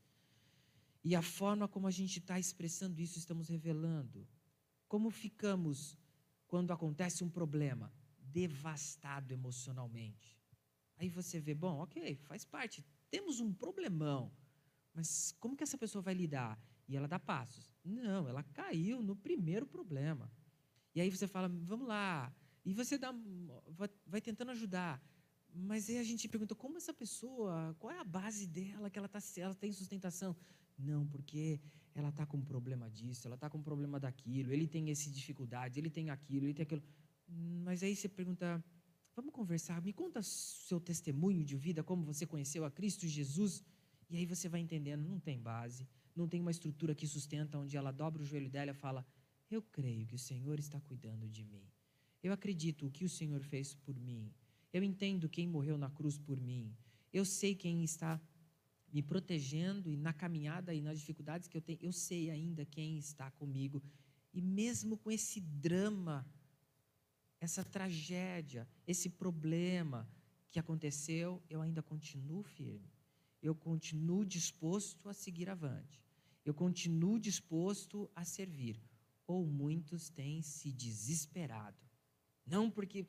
E 1.03 1.15
a 1.15 1.23
forma 1.23 1.69
como 1.69 1.87
a 1.87 1.91
gente 1.91 2.19
está 2.19 2.39
expressando 2.39 3.01
isso, 3.01 3.19
estamos 3.19 3.49
revelando. 3.49 4.27
Como 4.89 5.11
ficamos 5.11 5.99
quando 6.47 6.73
acontece 6.73 7.25
um 7.25 7.29
problema? 7.29 7.93
Devastado 8.19 9.35
emocionalmente. 9.35 10.39
Aí 10.97 11.09
você 11.09 11.41
vê, 11.41 11.55
bom, 11.55 11.81
ok, 11.81 12.17
faz 12.17 12.45
parte, 12.45 12.85
temos 13.11 13.41
um 13.41 13.53
problemão, 13.53 14.33
mas 14.93 15.33
como 15.41 15.57
que 15.57 15.65
essa 15.65 15.77
pessoa 15.77 16.01
vai 16.01 16.15
lidar? 16.15 16.59
E 16.89 16.97
ela 16.97 17.09
dá 17.09 17.19
passos. 17.19 17.73
Não, 17.85 18.29
ela 18.29 18.43
caiu 18.43 19.03
no 19.03 19.17
primeiro 19.17 19.67
problema. 19.67 20.31
E 20.95 21.01
aí 21.01 21.11
você 21.11 21.27
fala, 21.27 21.49
vamos 21.49 21.89
lá. 21.89 22.33
E 22.65 22.73
você 22.73 22.97
dá, 22.97 23.13
vai, 23.69 23.89
vai 24.07 24.21
tentando 24.21 24.51
ajudar. 24.53 25.03
Mas 25.53 25.89
aí 25.89 25.99
a 25.99 26.03
gente 26.03 26.29
pergunta, 26.29 26.55
como 26.55 26.77
essa 26.77 26.93
pessoa, 26.93 27.77
qual 27.79 27.93
é 27.93 27.99
a 27.99 28.05
base 28.05 28.47
dela, 28.47 28.91
que 28.91 28.99
ela, 28.99 29.09
tá, 29.09 29.19
ela 29.37 29.55
tem 29.55 29.73
sustentação? 29.73 30.37
Não, 30.79 31.07
porque 31.07 31.61
ela 31.95 32.09
está 32.09 32.27
com 32.27 32.39
um 32.39 32.45
problema 32.45 32.91
disso, 32.91 33.29
ela 33.29 33.37
está 33.37 33.49
com 33.49 33.59
um 33.59 33.63
problema 33.63 34.01
daquilo, 34.01 34.53
ele 34.53 34.67
tem 34.67 34.91
essa 34.91 35.09
dificuldade, 35.11 35.79
ele 35.79 35.91
tem 35.91 36.11
aquilo, 36.11 36.47
ele 36.47 36.55
tem 36.55 36.65
aquilo. 36.65 36.83
Mas 37.29 37.83
aí 37.83 37.95
você 37.95 38.09
pergunta, 38.09 38.63
vamos 39.15 39.33
conversar, 39.33 39.81
me 39.81 39.93
conta 39.93 40.21
seu 40.23 40.81
testemunho 40.81 41.45
de 41.45 41.57
vida, 41.57 41.85
como 41.85 42.05
você 42.05 42.27
conheceu 42.27 42.65
a 42.65 42.71
Cristo 42.71 43.07
Jesus. 43.07 43.63
E 44.11 44.17
aí 44.17 44.27
você 44.27 44.49
vai 44.49 44.61
entendendo, 44.61 45.09
não 45.09 45.21
tem 45.21 45.41
base 45.41 45.89
não 46.15 46.29
tem 46.29 46.41
uma 46.41 46.51
estrutura 46.51 46.95
que 46.95 47.07
sustenta, 47.07 47.59
onde 47.59 47.77
ela 47.77 47.91
dobra 47.91 48.23
o 48.23 48.25
joelho 48.25 48.49
dela 48.49 48.71
e 48.71 48.75
fala: 48.75 49.07
Eu 49.51 49.61
creio 49.63 50.07
que 50.07 50.15
o 50.15 50.19
Senhor 50.19 50.59
está 50.59 50.81
cuidando 50.81 51.29
de 51.29 51.45
mim. 51.45 51.67
Eu 52.23 52.33
acredito 52.33 52.87
o 52.87 52.91
que 52.91 53.05
o 53.05 53.09
Senhor 53.09 53.43
fez 53.43 53.75
por 53.75 53.99
mim. 53.99 54.33
Eu 54.73 54.83
entendo 54.83 55.29
quem 55.29 55.47
morreu 55.47 55.77
na 55.77 55.91
cruz 55.91 56.17
por 56.17 56.41
mim. 56.41 56.75
Eu 57.13 57.25
sei 57.25 57.55
quem 57.55 57.85
está 57.85 58.21
me 58.93 59.03
protegendo 59.03 59.91
e 59.91 59.97
na 59.97 60.13
caminhada 60.13 60.73
e 60.73 60.81
nas 60.81 60.99
dificuldades 61.01 61.49
que 61.49 61.57
eu 61.57 61.61
tenho, 61.61 61.79
eu 61.83 61.93
sei 61.93 62.31
ainda 62.31 62.65
quem 62.65 62.97
está 62.97 63.31
comigo. 63.33 63.83
E 64.33 64.41
mesmo 64.41 64.97
com 64.97 65.11
esse 65.11 65.41
drama, 65.41 66.27
essa 67.41 67.65
tragédia, 67.65 68.69
esse 68.87 69.09
problema 69.09 70.09
que 70.51 70.59
aconteceu, 70.59 71.43
eu 71.51 71.61
ainda 71.61 71.83
continuo 71.83 72.43
firme. 72.43 72.93
Eu 73.43 73.55
continuo 73.55 74.25
disposto 74.25 75.09
a 75.09 75.13
seguir 75.13 75.51
avante 75.51 76.04
eu 76.45 76.53
continuo 76.53 77.19
disposto 77.19 78.11
a 78.15 78.25
servir. 78.25 78.81
Ou 79.27 79.47
muitos 79.47 80.11
têm 80.11 80.43
se 80.43 80.71
desesperado. 80.71 81.79
Não 82.45 82.71
porque, 82.71 83.07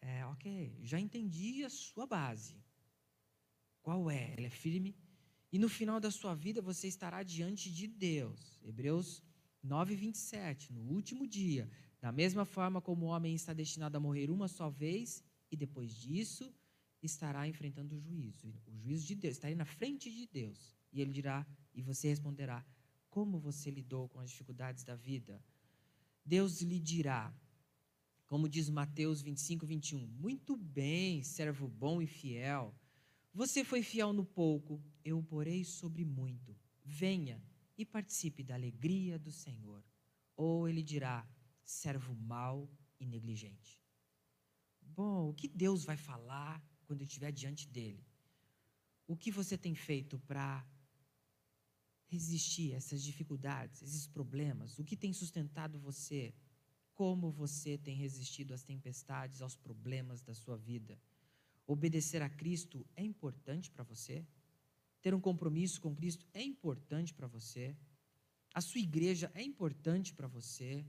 é, 0.00 0.26
ok, 0.26 0.78
já 0.82 1.00
entendi 1.00 1.64
a 1.64 1.70
sua 1.70 2.06
base. 2.06 2.62
Qual 3.82 4.10
é? 4.10 4.34
Ela 4.36 4.46
é 4.46 4.50
firme. 4.50 4.94
E 5.50 5.58
no 5.58 5.68
final 5.68 5.98
da 5.98 6.10
sua 6.10 6.34
vida 6.34 6.60
você 6.60 6.86
estará 6.86 7.22
diante 7.22 7.72
de 7.72 7.86
Deus. 7.86 8.60
Hebreus 8.62 9.22
9, 9.62 9.94
27. 9.94 10.72
No 10.72 10.82
último 10.82 11.26
dia, 11.26 11.70
da 12.00 12.12
mesma 12.12 12.44
forma 12.44 12.80
como 12.80 13.06
o 13.06 13.08
homem 13.08 13.34
está 13.34 13.52
destinado 13.52 13.96
a 13.96 14.00
morrer 14.00 14.30
uma 14.30 14.48
só 14.48 14.68
vez, 14.68 15.24
e 15.50 15.56
depois 15.56 15.94
disso 15.94 16.52
estará 17.02 17.48
enfrentando 17.48 17.96
o 17.96 18.00
juízo. 18.00 18.52
O 18.66 18.76
juízo 18.76 19.06
de 19.06 19.14
Deus, 19.14 19.34
estará 19.36 19.54
na 19.54 19.64
frente 19.64 20.10
de 20.10 20.26
Deus. 20.26 20.76
E 20.92 21.00
ele 21.00 21.12
dirá: 21.12 21.46
e 21.76 21.82
você 21.82 22.08
responderá: 22.08 22.66
Como 23.10 23.38
você 23.38 23.70
lidou 23.70 24.08
com 24.08 24.18
as 24.18 24.30
dificuldades 24.30 24.82
da 24.82 24.96
vida? 24.96 25.40
Deus 26.24 26.60
lhe 26.62 26.80
dirá, 26.80 27.32
como 28.26 28.48
diz 28.48 28.68
Mateus 28.68 29.22
25, 29.22 29.64
21, 29.64 30.06
Muito 30.06 30.56
bem, 30.56 31.22
servo 31.22 31.68
bom 31.68 32.02
e 32.02 32.06
fiel. 32.06 32.74
Você 33.32 33.62
foi 33.62 33.82
fiel 33.82 34.12
no 34.12 34.24
pouco, 34.24 34.82
eu 35.04 35.18
o 35.18 35.22
porei 35.22 35.62
sobre 35.62 36.04
muito. 36.04 36.56
Venha 36.82 37.40
e 37.76 37.84
participe 37.84 38.42
da 38.42 38.54
alegria 38.54 39.18
do 39.18 39.30
Senhor. 39.30 39.84
Ou 40.34 40.68
ele 40.68 40.82
dirá, 40.82 41.28
servo 41.64 42.14
mau 42.14 42.68
e 42.98 43.06
negligente. 43.06 43.80
Bom, 44.80 45.28
o 45.28 45.34
que 45.34 45.46
Deus 45.46 45.84
vai 45.84 45.96
falar 45.96 46.64
quando 46.86 47.02
estiver 47.02 47.30
diante 47.30 47.68
dele? 47.68 48.04
O 49.06 49.16
que 49.16 49.30
você 49.30 49.58
tem 49.58 49.74
feito 49.74 50.18
para 50.20 50.66
resistir 52.08 52.72
a 52.72 52.76
essas 52.76 53.02
dificuldades, 53.02 53.82
esses 53.82 54.06
problemas? 54.06 54.78
O 54.78 54.84
que 54.84 54.96
tem 54.96 55.12
sustentado 55.12 55.78
você? 55.78 56.34
Como 56.94 57.30
você 57.30 57.76
tem 57.76 57.96
resistido 57.96 58.54
às 58.54 58.62
tempestades, 58.62 59.42
aos 59.42 59.56
problemas 59.56 60.22
da 60.22 60.34
sua 60.34 60.56
vida? 60.56 60.98
Obedecer 61.66 62.22
a 62.22 62.28
Cristo 62.28 62.86
é 62.96 63.02
importante 63.02 63.70
para 63.70 63.84
você? 63.84 64.24
Ter 65.02 65.14
um 65.14 65.20
compromisso 65.20 65.80
com 65.80 65.94
Cristo 65.94 66.26
é 66.32 66.42
importante 66.42 67.12
para 67.12 67.26
você? 67.26 67.76
A 68.54 68.60
sua 68.60 68.80
igreja 68.80 69.30
é 69.34 69.42
importante 69.42 70.14
para 70.14 70.26
você? 70.26 70.84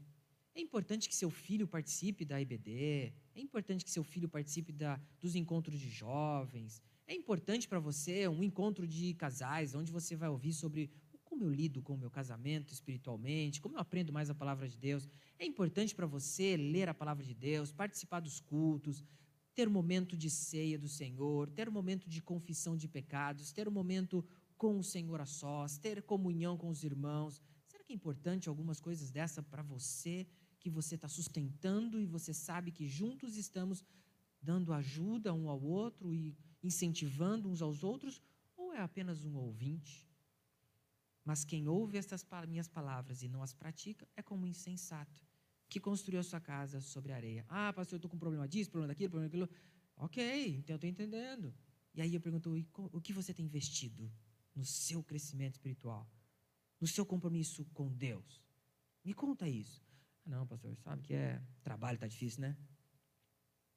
É 0.55 0.61
importante 0.61 1.07
que 1.09 1.15
seu 1.15 1.29
filho 1.29 1.67
participe 1.67 2.25
da 2.25 2.39
IBD? 2.41 3.13
É 3.35 3.39
importante 3.39 3.83
que 3.83 3.91
seu 3.91 4.03
filho 4.03 4.29
participe 4.29 4.71
da, 4.71 4.99
dos 5.19 5.35
encontros 5.35 5.79
de 5.79 5.89
jovens? 5.89 6.81
É 7.05 7.13
importante 7.13 7.67
para 7.67 7.79
você 7.79 8.27
um 8.27 8.43
encontro 8.43 8.87
de 8.87 9.13
casais, 9.13 9.75
onde 9.75 9.91
você 9.91 10.15
vai 10.15 10.29
ouvir 10.29 10.53
sobre 10.53 10.89
como 11.27 11.43
eu 11.43 11.49
lido 11.49 11.81
com 11.81 11.93
o 11.93 11.97
meu 11.97 12.09
casamento 12.09 12.73
espiritualmente? 12.73 13.61
Como 13.61 13.75
eu 13.75 13.79
aprendo 13.79 14.13
mais 14.13 14.29
a 14.29 14.35
palavra 14.35 14.67
de 14.67 14.77
Deus? 14.77 15.07
É 15.37 15.45
importante 15.45 15.93
para 15.93 16.07
você 16.07 16.55
ler 16.55 16.87
a 16.89 16.93
palavra 16.93 17.23
de 17.23 17.33
Deus, 17.33 17.71
participar 17.71 18.21
dos 18.21 18.39
cultos, 18.39 19.03
ter 19.53 19.67
um 19.67 19.71
momento 19.71 20.15
de 20.15 20.29
ceia 20.29 20.79
do 20.79 20.87
Senhor, 20.87 21.49
ter 21.49 21.67
um 21.67 21.71
momento 21.71 22.09
de 22.09 22.21
confissão 22.21 22.77
de 22.77 22.87
pecados, 22.87 23.51
ter 23.51 23.67
um 23.67 23.71
momento 23.71 24.25
com 24.57 24.79
o 24.79 24.83
Senhor 24.83 25.19
a 25.19 25.25
sós, 25.25 25.77
ter 25.77 26.01
comunhão 26.01 26.57
com 26.57 26.69
os 26.69 26.83
irmãos. 26.83 27.41
Será 27.67 27.83
que 27.83 27.91
é 27.91 27.95
importante 27.95 28.47
algumas 28.47 28.79
coisas 28.79 29.11
dessa 29.11 29.43
para 29.43 29.61
você, 29.61 30.25
que 30.59 30.69
você 30.69 30.95
está 30.95 31.07
sustentando 31.07 31.99
e 31.99 32.05
você 32.05 32.33
sabe 32.33 32.71
que 32.71 32.87
juntos 32.87 33.35
estamos 33.35 33.83
dando 34.41 34.71
ajuda 34.71 35.33
um 35.33 35.49
ao 35.49 35.61
outro 35.61 36.13
e 36.13 36.35
incentivando 36.63 37.49
uns 37.49 37.61
aos 37.61 37.83
outros, 37.83 38.21
ou 38.55 38.73
é 38.73 38.79
apenas 38.79 39.25
um 39.25 39.35
ouvinte? 39.35 40.06
Mas 41.27 41.43
quem 41.43 41.67
ouve 41.67 41.97
estas 41.97 42.25
minhas 42.47 42.69
palavras 42.69 43.21
e 43.21 43.27
não 43.27 43.43
as 43.43 43.53
pratica 43.53 44.07
é 44.15 44.23
como 44.23 44.45
um 44.45 44.47
insensato 44.47 45.21
que 45.67 45.77
construiu 45.77 46.21
a 46.21 46.23
sua 46.23 46.39
casa 46.39 46.79
sobre 46.79 47.11
areia. 47.11 47.43
Ah, 47.49 47.73
pastor, 47.73 47.95
eu 47.95 47.97
estou 47.97 48.09
com 48.09 48.17
problema 48.17 48.47
disso, 48.47 48.71
problema 48.71 48.93
daquilo, 48.93 49.09
problema 49.09 49.29
daquilo. 49.29 49.49
Ok, 49.97 50.55
então 50.55 50.75
eu 50.75 50.77
estou 50.77 50.89
entendendo. 50.89 51.53
E 51.93 52.01
aí 52.01 52.13
eu 52.15 52.21
pergunto: 52.21 52.49
o 52.93 53.01
que 53.01 53.11
você 53.11 53.33
tem 53.33 53.45
investido 53.45 54.09
no 54.55 54.63
seu 54.63 55.03
crescimento 55.03 55.55
espiritual? 55.55 56.09
No 56.79 56.87
seu 56.87 57.05
compromisso 57.05 57.65
com 57.73 57.91
Deus? 57.91 58.41
Me 59.03 59.13
conta 59.13 59.49
isso. 59.49 59.85
Ah, 60.23 60.29
não, 60.29 60.47
pastor, 60.47 60.77
sabe 60.77 61.01
que 61.01 61.13
é 61.13 61.41
trabalho 61.61 61.95
está 61.95 62.07
difícil, 62.07 62.39
né? 62.39 62.55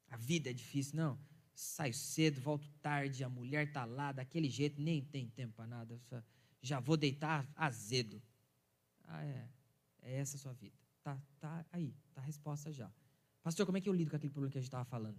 A 0.08 0.16
vida 0.16 0.50
é 0.50 0.52
difícil, 0.52 0.94
não. 0.94 1.18
Saio 1.52 1.94
cedo, 1.94 2.40
volto 2.40 2.70
tarde, 2.80 3.24
a 3.24 3.28
mulher 3.28 3.66
está 3.66 3.84
lá 3.84 4.12
daquele 4.12 4.48
jeito, 4.48 4.80
nem 4.80 5.04
tem 5.04 5.28
tempo 5.28 5.54
para 5.54 5.66
nada. 5.66 6.00
Já 6.61 6.81
vou 6.81 6.96
deitar 6.96 7.49
azedo. 7.55 8.23
Ah, 9.05 9.25
é. 9.25 9.49
É 10.03 10.16
essa 10.16 10.37
a 10.37 10.38
sua 10.38 10.53
vida. 10.53 10.77
Tá, 11.03 11.20
tá 11.38 11.64
aí, 11.73 11.94
tá 12.12 12.20
a 12.20 12.25
resposta 12.25 12.73
já. 12.73 12.90
Pastor, 13.42 13.66
como 13.66 13.79
é 13.79 13.81
que 13.81 13.88
eu 13.88 13.92
lido 13.92 14.11
com 14.11 14.16
aquele 14.16 14.33
problema 14.33 14.53
que 14.53 14.59
a 14.59 14.61
gente 14.61 14.68
estava 14.68 14.85
falando? 14.85 15.18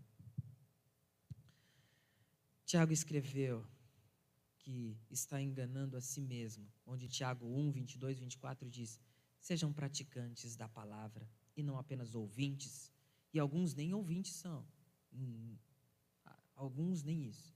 Tiago 2.65 2.93
escreveu 2.93 3.65
que 4.59 4.97
está 5.09 5.41
enganando 5.41 5.97
a 5.97 6.01
si 6.01 6.21
mesmo, 6.21 6.71
onde 6.85 7.09
Tiago 7.09 7.45
1, 7.45 7.71
22, 7.71 8.19
24 8.19 8.69
diz: 8.69 9.01
Sejam 9.39 9.73
praticantes 9.73 10.55
da 10.55 10.69
palavra 10.69 11.27
e 11.57 11.63
não 11.63 11.77
apenas 11.77 12.15
ouvintes, 12.15 12.91
e 13.33 13.39
alguns 13.39 13.73
nem 13.73 13.93
ouvintes 13.93 14.33
são, 14.33 14.65
hum, 15.11 15.57
alguns 16.55 17.03
nem 17.03 17.25
isso. 17.25 17.53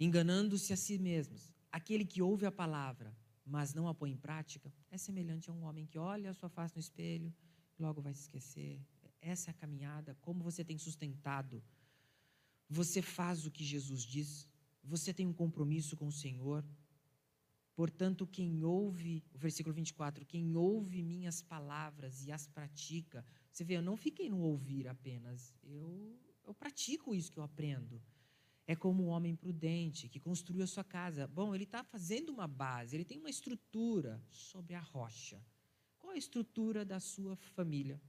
Enganando-se 0.00 0.72
a 0.72 0.76
si 0.76 0.98
mesmos. 0.98 1.53
Aquele 1.74 2.04
que 2.04 2.22
ouve 2.22 2.46
a 2.46 2.52
palavra, 2.52 3.12
mas 3.44 3.74
não 3.74 3.88
a 3.88 3.94
põe 4.00 4.12
em 4.12 4.16
prática, 4.16 4.72
é 4.92 4.96
semelhante 4.96 5.50
a 5.50 5.52
um 5.52 5.64
homem 5.64 5.84
que 5.84 5.98
olha 5.98 6.30
a 6.30 6.32
sua 6.32 6.48
face 6.48 6.76
no 6.76 6.78
espelho, 6.80 7.34
logo 7.76 8.00
vai 8.00 8.14
se 8.14 8.20
esquecer. 8.20 8.80
Essa 9.20 9.50
é 9.50 9.52
a 9.52 9.54
caminhada, 9.54 10.16
como 10.20 10.44
você 10.44 10.64
tem 10.64 10.78
sustentado. 10.78 11.60
Você 12.70 13.02
faz 13.02 13.44
o 13.44 13.50
que 13.50 13.64
Jesus 13.64 14.02
diz, 14.04 14.48
você 14.84 15.12
tem 15.12 15.26
um 15.26 15.32
compromisso 15.32 15.96
com 15.96 16.06
o 16.06 16.12
Senhor. 16.12 16.64
Portanto, 17.74 18.24
quem 18.24 18.62
ouve, 18.62 19.24
o 19.34 19.38
versículo 19.38 19.74
24, 19.74 20.24
quem 20.24 20.54
ouve 20.54 21.02
minhas 21.02 21.42
palavras 21.42 22.24
e 22.24 22.30
as 22.30 22.46
pratica, 22.46 23.26
você 23.50 23.64
vê, 23.64 23.76
eu 23.76 23.82
não 23.82 23.96
fiquei 23.96 24.28
no 24.28 24.38
ouvir 24.38 24.86
apenas, 24.86 25.52
eu, 25.64 26.16
eu 26.44 26.54
pratico 26.54 27.16
isso 27.16 27.32
que 27.32 27.38
eu 27.40 27.42
aprendo. 27.42 28.00
É 28.66 28.74
como 28.74 29.04
um 29.04 29.08
homem 29.08 29.36
prudente 29.36 30.08
que 30.08 30.18
construiu 30.18 30.64
a 30.64 30.66
sua 30.66 30.84
casa. 30.84 31.26
Bom, 31.26 31.54
ele 31.54 31.64
está 31.64 31.84
fazendo 31.84 32.30
uma 32.30 32.46
base, 32.46 32.96
ele 32.96 33.04
tem 33.04 33.18
uma 33.18 33.30
estrutura 33.30 34.22
sobre 34.30 34.74
a 34.74 34.80
rocha. 34.80 35.42
Qual 35.98 36.12
a 36.12 36.16
estrutura 36.16 36.84
da 36.84 36.98
sua 36.98 37.36
família? 37.36 38.00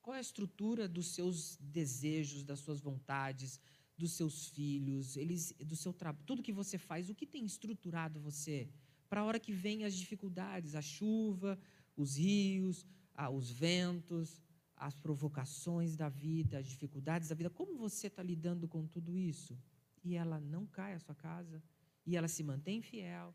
Qual 0.00 0.16
a 0.16 0.20
estrutura 0.20 0.88
dos 0.88 1.14
seus 1.14 1.56
desejos, 1.60 2.44
das 2.44 2.58
suas 2.58 2.80
vontades, 2.80 3.60
dos 3.96 4.12
seus 4.12 4.48
filhos, 4.48 5.16
eles, 5.16 5.54
do 5.64 5.76
seu 5.76 5.92
trabalho, 5.92 6.24
tudo 6.26 6.42
que 6.42 6.52
você 6.52 6.76
faz, 6.76 7.08
o 7.08 7.14
que 7.14 7.26
tem 7.26 7.44
estruturado 7.44 8.20
você 8.20 8.68
para 9.08 9.20
a 9.20 9.24
hora 9.24 9.38
que 9.38 9.52
vem 9.52 9.84
as 9.84 9.94
dificuldades, 9.94 10.74
a 10.74 10.80
chuva, 10.80 11.58
os 11.96 12.16
rios, 12.16 12.86
os 13.32 13.50
ventos, 13.50 14.42
as 14.74 14.96
provocações 14.96 15.94
da 15.94 16.08
vida, 16.08 16.58
as 16.58 16.66
dificuldades 16.66 17.28
da 17.28 17.34
vida, 17.34 17.50
como 17.50 17.76
você 17.76 18.06
está 18.06 18.22
lidando 18.22 18.66
com 18.66 18.86
tudo 18.86 19.16
isso? 19.16 19.56
E 20.02 20.16
ela 20.16 20.40
não 20.40 20.66
cai 20.66 20.94
a 20.94 20.98
sua 20.98 21.14
casa, 21.14 21.62
e 22.04 22.16
ela 22.16 22.28
se 22.28 22.42
mantém 22.42 22.82
fiel, 22.82 23.34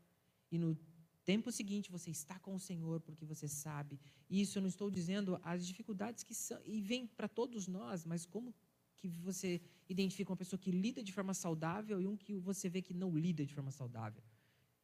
e 0.50 0.58
no 0.58 0.76
tempo 1.24 1.52
seguinte 1.52 1.90
você 1.90 2.10
está 2.10 2.38
com 2.38 2.54
o 2.54 2.58
Senhor 2.58 3.00
porque 3.00 3.24
você 3.24 3.46
sabe. 3.46 4.00
E 4.30 4.40
isso 4.40 4.58
eu 4.58 4.62
não 4.62 4.68
estou 4.68 4.90
dizendo 4.90 5.38
as 5.42 5.66
dificuldades 5.66 6.22
que 6.22 6.34
são, 6.34 6.60
e 6.64 6.80
vem 6.80 7.06
para 7.06 7.28
todos 7.28 7.66
nós, 7.66 8.04
mas 8.04 8.24
como 8.24 8.54
que 8.98 9.08
você 9.08 9.60
identifica 9.88 10.30
uma 10.30 10.36
pessoa 10.36 10.58
que 10.58 10.70
lida 10.70 11.02
de 11.02 11.12
forma 11.12 11.32
saudável 11.32 12.00
e 12.00 12.06
um 12.06 12.16
que 12.16 12.38
você 12.38 12.68
vê 12.68 12.82
que 12.82 12.92
não 12.92 13.16
lida 13.16 13.44
de 13.44 13.54
forma 13.54 13.70
saudável, 13.70 14.22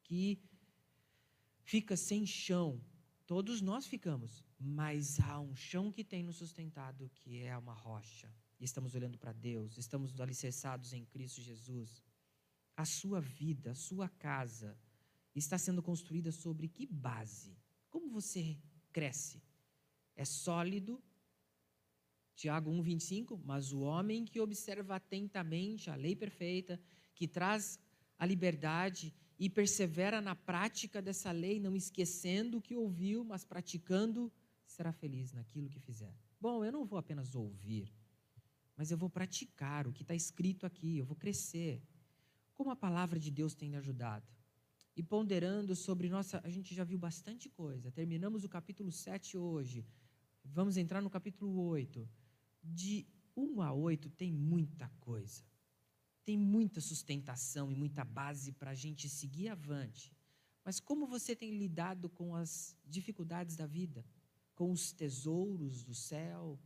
que 0.03 0.39
fica 1.63 1.97
sem 1.97 2.25
chão. 2.25 2.81
Todos 3.27 3.61
nós 3.61 3.87
ficamos, 3.87 4.43
mas 4.59 5.19
há 5.19 5.39
um 5.39 5.55
chão 5.55 5.91
que 5.91 6.03
tem 6.03 6.23
nos 6.23 6.37
sustentado, 6.37 7.09
que 7.15 7.39
é 7.39 7.57
uma 7.57 7.73
rocha. 7.73 8.31
E 8.59 8.65
estamos 8.65 8.95
olhando 8.95 9.17
para 9.17 9.33
Deus, 9.33 9.77
estamos 9.77 10.19
alicerçados 10.19 10.93
em 10.93 11.05
Cristo 11.05 11.41
Jesus. 11.41 12.03
A 12.75 12.85
sua 12.85 13.19
vida, 13.19 13.71
a 13.71 13.75
sua 13.75 14.09
casa, 14.09 14.77
está 15.35 15.57
sendo 15.57 15.81
construída 15.81 16.31
sobre 16.31 16.67
que 16.67 16.85
base? 16.85 17.57
Como 17.89 18.09
você 18.09 18.57
cresce? 18.91 19.41
É 20.15 20.23
sólido 20.23 21.03
Tiago 22.35 22.69
1,25, 22.69 23.39
mas 23.43 23.71
o 23.71 23.79
homem 23.79 24.25
que 24.25 24.41
observa 24.41 24.97
atentamente 24.97 25.89
a 25.89 25.95
lei 25.95 26.15
perfeita, 26.15 26.79
que 27.13 27.27
traz 27.27 27.79
a 28.17 28.25
liberdade 28.25 29.13
e 29.39 29.49
persevera 29.49 30.21
na 30.21 30.35
prática 30.35 31.01
dessa 31.01 31.31
lei, 31.31 31.59
não 31.59 31.75
esquecendo 31.75 32.57
o 32.57 32.61
que 32.61 32.75
ouviu, 32.75 33.23
mas 33.23 33.45
praticando, 33.45 34.31
será 34.65 34.91
feliz 34.91 35.31
naquilo 35.31 35.69
que 35.69 35.79
fizer. 35.79 36.13
Bom, 36.39 36.63
eu 36.63 36.71
não 36.71 36.85
vou 36.85 36.99
apenas 36.99 37.35
ouvir, 37.35 37.91
mas 38.75 38.91
eu 38.91 38.97
vou 38.97 39.09
praticar 39.09 39.87
o 39.87 39.93
que 39.93 40.01
está 40.01 40.13
escrito 40.13 40.65
aqui, 40.65 40.97
eu 40.97 41.05
vou 41.05 41.15
crescer. 41.15 41.81
Como 42.53 42.69
a 42.71 42.75
palavra 42.75 43.19
de 43.19 43.31
Deus 43.31 43.53
tem 43.53 43.69
me 43.69 43.77
ajudado? 43.77 44.25
E 44.95 45.03
ponderando 45.03 45.75
sobre 45.75 46.09
nossa. 46.09 46.41
A 46.43 46.49
gente 46.49 46.73
já 46.73 46.83
viu 46.83 46.97
bastante 46.97 47.49
coisa. 47.49 47.91
Terminamos 47.91 48.43
o 48.45 48.49
capítulo 48.49 48.91
7 48.91 49.37
hoje. 49.37 49.85
Vamos 50.43 50.77
entrar 50.77 51.01
no 51.01 51.09
capítulo 51.09 51.61
8 51.67 52.07
de 52.63 53.05
1 53.35 53.61
a 53.61 53.73
8 53.73 54.09
tem 54.11 54.31
muita 54.31 54.89
coisa. 54.99 55.43
Tem 56.23 56.37
muita 56.37 56.81
sustentação 56.81 57.71
e 57.71 57.75
muita 57.75 58.03
base 58.03 58.51
para 58.51 58.71
a 58.71 58.75
gente 58.75 59.07
seguir 59.09 59.49
avante. 59.49 60.15
Mas 60.63 60.79
como 60.79 61.05
você 61.05 61.35
tem 61.35 61.51
lidado 61.57 62.09
com 62.09 62.33
as 62.35 62.75
dificuldades 62.83 63.55
da 63.55 63.67
vida? 63.67 64.03
Com 64.55 64.71
os 64.71 64.91
tesouros 64.91 65.83
do 65.83 65.93
céu? 65.93 66.59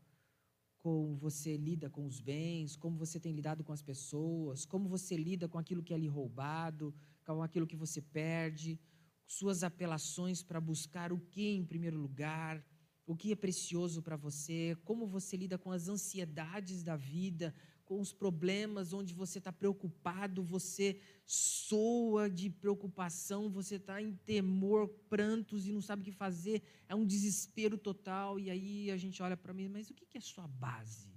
Como 0.80 1.16
você 1.16 1.58
lida 1.58 1.90
com 1.90 2.06
os 2.06 2.20
bens? 2.20 2.76
Como 2.76 2.98
você 2.98 3.20
tem 3.20 3.34
lidado 3.34 3.64
com 3.64 3.74
as 3.74 3.82
pessoas? 3.82 4.66
Como 4.66 4.90
você 4.90 5.16
lida 5.16 5.48
com 5.48 5.58
aquilo 5.58 5.84
que 5.84 5.94
é 5.94 5.98
lhe 5.98 6.08
roubado? 6.08 6.94
Com 7.26 7.44
aquilo 7.44 7.68
que 7.68 7.76
você 7.76 8.02
perde? 8.02 8.80
Suas 9.28 9.64
apelações 9.64 10.42
para 10.42 10.60
buscar 10.60 11.12
o 11.12 11.20
que 11.20 11.50
em 11.50 11.66
primeiro 11.66 11.98
lugar? 11.98 12.66
o 13.10 13.16
que 13.16 13.32
é 13.32 13.36
precioso 13.36 14.04
para 14.04 14.16
você, 14.16 14.78
como 14.86 15.08
você 15.08 15.36
lida 15.36 15.58
com 15.58 15.72
as 15.72 15.88
ansiedades 15.88 16.84
da 16.84 16.96
vida, 16.96 17.56
com 17.90 18.00
os 18.00 18.14
problemas 18.14 18.94
onde 18.94 19.16
você 19.16 19.40
está 19.40 19.52
preocupado, 19.52 20.44
você 20.44 21.02
soa 21.26 22.30
de 22.30 22.48
preocupação, 22.48 23.50
você 23.50 23.78
está 23.78 24.00
em 24.00 24.14
temor, 24.14 24.88
prantos 25.10 25.66
e 25.66 25.72
não 25.72 25.82
sabe 25.82 26.04
o 26.04 26.06
que 26.06 26.12
fazer, 26.12 26.62
é 26.88 26.94
um 26.94 27.04
desespero 27.04 27.80
total. 27.80 28.40
E 28.40 28.52
aí 28.52 28.92
a 28.92 28.96
gente 28.96 29.24
olha 29.24 29.36
para 29.36 29.56
mim, 29.56 29.68
mas 29.68 29.90
o 29.90 29.96
que 29.96 30.06
é 30.16 30.22
sua 30.22 30.48
base? 30.48 31.10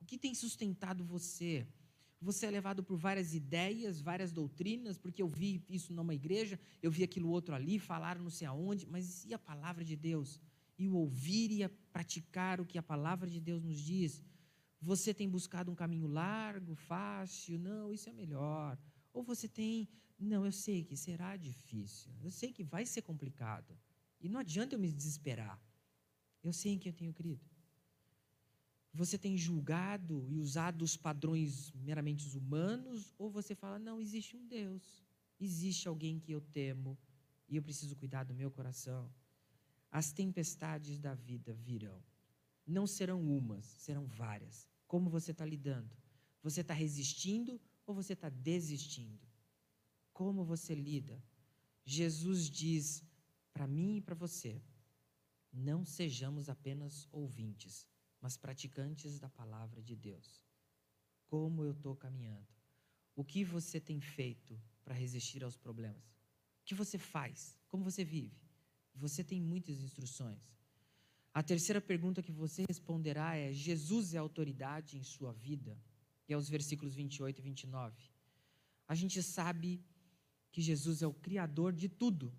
O 0.00 0.06
que 0.06 0.16
tem 0.16 0.34
sustentado 0.34 1.04
você? 1.04 1.66
Você 2.22 2.46
é 2.46 2.50
levado 2.50 2.82
por 2.82 2.96
várias 2.96 3.34
ideias, 3.34 4.00
várias 4.00 4.32
doutrinas, 4.32 4.96
porque 4.96 5.20
eu 5.20 5.28
vi 5.28 5.62
isso 5.68 5.92
numa 5.92 6.14
igreja, 6.14 6.58
eu 6.82 6.90
vi 6.90 7.04
aquilo 7.04 7.28
outro 7.28 7.54
ali, 7.54 7.78
falaram 7.78 8.22
não 8.22 8.30
sei 8.30 8.46
aonde, 8.46 8.86
mas 8.86 9.26
e 9.26 9.34
a 9.34 9.38
palavra 9.38 9.84
de 9.84 9.94
Deus? 9.94 10.40
e 10.78 10.88
o 10.88 10.94
ouvir 10.94 11.50
e 11.50 11.68
praticar 11.92 12.60
o 12.60 12.64
que 12.64 12.78
a 12.78 12.82
palavra 12.82 13.28
de 13.28 13.40
Deus 13.40 13.62
nos 13.62 13.80
diz. 13.80 14.22
Você 14.80 15.12
tem 15.12 15.28
buscado 15.28 15.70
um 15.70 15.74
caminho 15.74 16.06
largo, 16.06 16.74
fácil? 16.74 17.58
Não, 17.58 17.92
isso 17.92 18.08
é 18.08 18.12
melhor. 18.12 18.78
Ou 19.12 19.22
você 19.22 19.48
tem, 19.48 19.88
não, 20.18 20.44
eu 20.44 20.52
sei 20.52 20.84
que 20.84 20.96
será 20.96 21.36
difícil, 21.36 22.12
eu 22.22 22.30
sei 22.30 22.52
que 22.52 22.62
vai 22.62 22.86
ser 22.86 23.02
complicado. 23.02 23.76
E 24.20 24.28
não 24.28 24.40
adianta 24.40 24.74
eu 24.74 24.78
me 24.78 24.92
desesperar. 24.92 25.60
Eu 26.42 26.52
sei 26.52 26.72
em 26.72 26.78
quem 26.78 26.90
eu 26.90 26.96
tenho 26.96 27.12
crido. 27.12 27.44
Você 28.92 29.18
tem 29.18 29.36
julgado 29.36 30.26
e 30.28 30.38
usado 30.38 30.82
os 30.82 30.96
padrões 30.96 31.72
meramente 31.72 32.36
humanos, 32.36 33.12
ou 33.18 33.30
você 33.30 33.54
fala, 33.54 33.78
não, 33.78 34.00
existe 34.00 34.36
um 34.36 34.46
Deus, 34.46 35.04
existe 35.38 35.86
alguém 35.86 36.18
que 36.18 36.32
eu 36.32 36.40
temo 36.40 36.98
e 37.48 37.56
eu 37.56 37.62
preciso 37.62 37.96
cuidar 37.96 38.24
do 38.24 38.34
meu 38.34 38.50
coração. 38.50 39.12
As 39.90 40.12
tempestades 40.12 40.98
da 40.98 41.14
vida 41.14 41.52
virão. 41.52 42.02
Não 42.68 42.86
serão 42.86 43.20
umas, 43.22 43.64
serão 43.64 44.06
várias. 44.06 44.68
Como 44.86 45.08
você 45.08 45.30
está 45.30 45.46
lidando? 45.46 45.96
Você 46.42 46.60
está 46.60 46.74
resistindo 46.74 47.58
ou 47.86 47.94
você 47.94 48.12
está 48.12 48.28
desistindo? 48.28 49.26
Como 50.12 50.44
você 50.44 50.74
lida? 50.74 51.24
Jesus 51.82 52.50
diz 52.50 53.02
para 53.54 53.66
mim 53.66 53.96
e 53.96 54.00
para 54.02 54.14
você: 54.14 54.62
não 55.50 55.82
sejamos 55.82 56.50
apenas 56.50 57.08
ouvintes, 57.10 57.88
mas 58.20 58.36
praticantes 58.36 59.18
da 59.18 59.30
palavra 59.30 59.82
de 59.82 59.96
Deus. 59.96 60.44
como 61.26 61.62
eu 61.62 61.72
estou 61.72 61.94
caminhando. 61.94 62.46
O 63.14 63.24
que 63.24 63.44
você 63.44 63.80
tem 63.80 64.00
feito 64.00 64.58
para 64.82 64.94
resistir 64.94 65.44
aos 65.44 65.56
problemas? 65.56 66.06
O 66.60 66.64
que 66.64 66.74
você 66.74 66.98
faz? 66.98 67.56
Como 67.68 67.84
você 67.84 68.04
vive? 68.04 68.40
Você 68.94 69.22
tem 69.22 69.40
muitas 69.40 69.78
instruções. 69.80 70.57
A 71.32 71.42
terceira 71.42 71.80
pergunta 71.80 72.22
que 72.22 72.32
você 72.32 72.64
responderá 72.68 73.36
é: 73.36 73.52
Jesus 73.52 74.14
é 74.14 74.18
autoridade 74.18 74.98
em 74.98 75.02
sua 75.02 75.32
vida? 75.32 75.78
E 76.28 76.32
é 76.32 76.36
os 76.36 76.48
versículos 76.48 76.94
28 76.94 77.38
e 77.38 77.42
29. 77.42 78.10
A 78.86 78.94
gente 78.94 79.22
sabe 79.22 79.82
que 80.50 80.60
Jesus 80.60 81.02
é 81.02 81.06
o 81.06 81.12
Criador 81.12 81.72
de 81.72 81.88
tudo, 81.88 82.32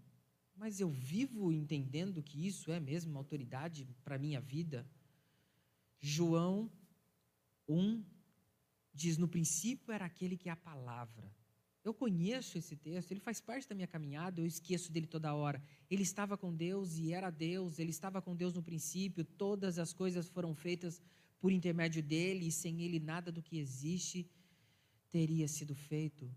mas 0.56 0.80
eu 0.80 0.90
vivo 0.90 1.52
entendendo 1.52 2.22
que 2.22 2.46
isso 2.46 2.72
é 2.72 2.80
mesmo 2.80 3.18
autoridade 3.18 3.88
para 4.04 4.16
a 4.16 4.20
minha 4.20 4.42
vida? 4.42 4.90
João 6.00 6.72
1 7.68 8.04
diz: 8.94 9.18
No 9.18 9.28
princípio 9.28 9.92
era 9.92 10.06
aquele 10.06 10.36
que 10.38 10.50
é 10.50 10.52
a 10.52 10.56
palavra. 10.56 11.32
Eu 11.90 11.94
conheço 11.96 12.56
esse 12.56 12.76
texto, 12.76 13.10
ele 13.10 13.20
faz 13.20 13.42
parte 13.42 13.68
da 13.68 13.74
minha 13.74 13.88
caminhada, 13.88 14.40
eu 14.40 14.46
esqueço 14.46 14.92
dele 14.92 15.08
toda 15.08 15.34
hora. 15.34 15.60
Ele 15.90 16.04
estava 16.04 16.38
com 16.38 16.54
Deus 16.56 17.00
e 17.00 17.12
era 17.12 17.32
Deus, 17.32 17.80
ele 17.80 17.90
estava 17.90 18.22
com 18.22 18.36
Deus 18.36 18.54
no 18.54 18.62
princípio, 18.62 19.26
todas 19.26 19.80
as 19.80 19.92
coisas 19.92 20.30
foram 20.30 20.54
feitas 20.54 21.02
por 21.40 21.52
intermédio 21.52 22.04
dele, 22.04 22.48
e 22.48 22.52
sem 22.52 22.84
ele 22.84 23.00
nada 23.00 23.32
do 23.32 23.42
que 23.42 23.58
existe 23.58 24.30
teria 25.10 25.48
sido 25.48 25.74
feito. 25.74 26.32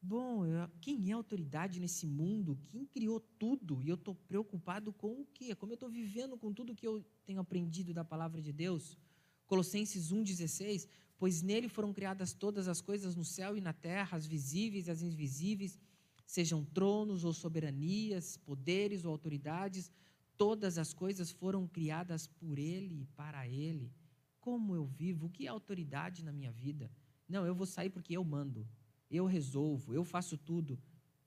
Bom, 0.00 0.46
eu, 0.46 0.70
quem 0.80 1.10
é 1.10 1.12
autoridade 1.12 1.78
nesse 1.78 2.06
mundo? 2.06 2.58
Quem 2.70 2.86
criou 2.86 3.20
tudo? 3.20 3.82
E 3.82 3.90
eu 3.90 3.96
estou 3.96 4.14
preocupado 4.14 4.90
com 4.90 5.20
o 5.20 5.26
quê? 5.34 5.54
Como 5.54 5.72
eu 5.72 5.74
estou 5.74 5.90
vivendo 5.90 6.38
com 6.38 6.50
tudo 6.50 6.74
que 6.74 6.86
eu 6.86 7.04
tenho 7.26 7.40
aprendido 7.40 7.92
da 7.92 8.06
palavra 8.06 8.40
de 8.40 8.54
Deus? 8.54 8.96
Colossenses 9.46 10.10
1,16: 10.10 10.88
Pois 11.18 11.42
nele 11.42 11.68
foram 11.68 11.92
criadas 11.92 12.32
todas 12.32 12.68
as 12.68 12.80
coisas 12.80 13.14
no 13.14 13.24
céu 13.24 13.56
e 13.56 13.60
na 13.60 13.72
terra, 13.72 14.16
as 14.16 14.26
visíveis 14.26 14.86
e 14.86 14.90
as 14.90 15.02
invisíveis, 15.02 15.78
sejam 16.26 16.64
tronos 16.64 17.24
ou 17.24 17.32
soberanias, 17.32 18.36
poderes 18.36 19.04
ou 19.04 19.12
autoridades, 19.12 19.90
todas 20.36 20.78
as 20.78 20.92
coisas 20.92 21.30
foram 21.30 21.66
criadas 21.66 22.26
por 22.26 22.58
ele 22.58 23.02
e 23.02 23.06
para 23.06 23.48
ele. 23.48 23.92
Como 24.40 24.74
eu 24.74 24.84
vivo? 24.84 25.26
O 25.26 25.30
que 25.30 25.46
é 25.46 25.48
autoridade 25.48 26.24
na 26.24 26.32
minha 26.32 26.52
vida? 26.52 26.90
Não, 27.28 27.46
eu 27.46 27.54
vou 27.54 27.66
sair 27.66 27.90
porque 27.90 28.16
eu 28.16 28.24
mando, 28.24 28.68
eu 29.10 29.24
resolvo, 29.24 29.94
eu 29.94 30.04
faço 30.04 30.36
tudo. 30.36 30.78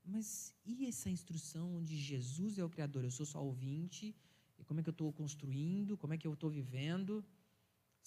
Mas 0.04 0.54
e 0.64 0.86
essa 0.86 1.10
instrução 1.10 1.76
onde 1.76 1.96
Jesus 1.96 2.58
é 2.58 2.64
o 2.64 2.70
Criador? 2.70 3.04
Eu 3.04 3.10
sou 3.10 3.26
só 3.26 3.44
ouvinte, 3.44 4.14
e 4.58 4.64
como 4.64 4.80
é 4.80 4.82
que 4.82 4.88
eu 4.88 4.92
estou 4.92 5.12
construindo, 5.12 5.96
como 5.96 6.14
é 6.14 6.18
que 6.18 6.26
eu 6.26 6.32
estou 6.32 6.50
vivendo? 6.50 7.24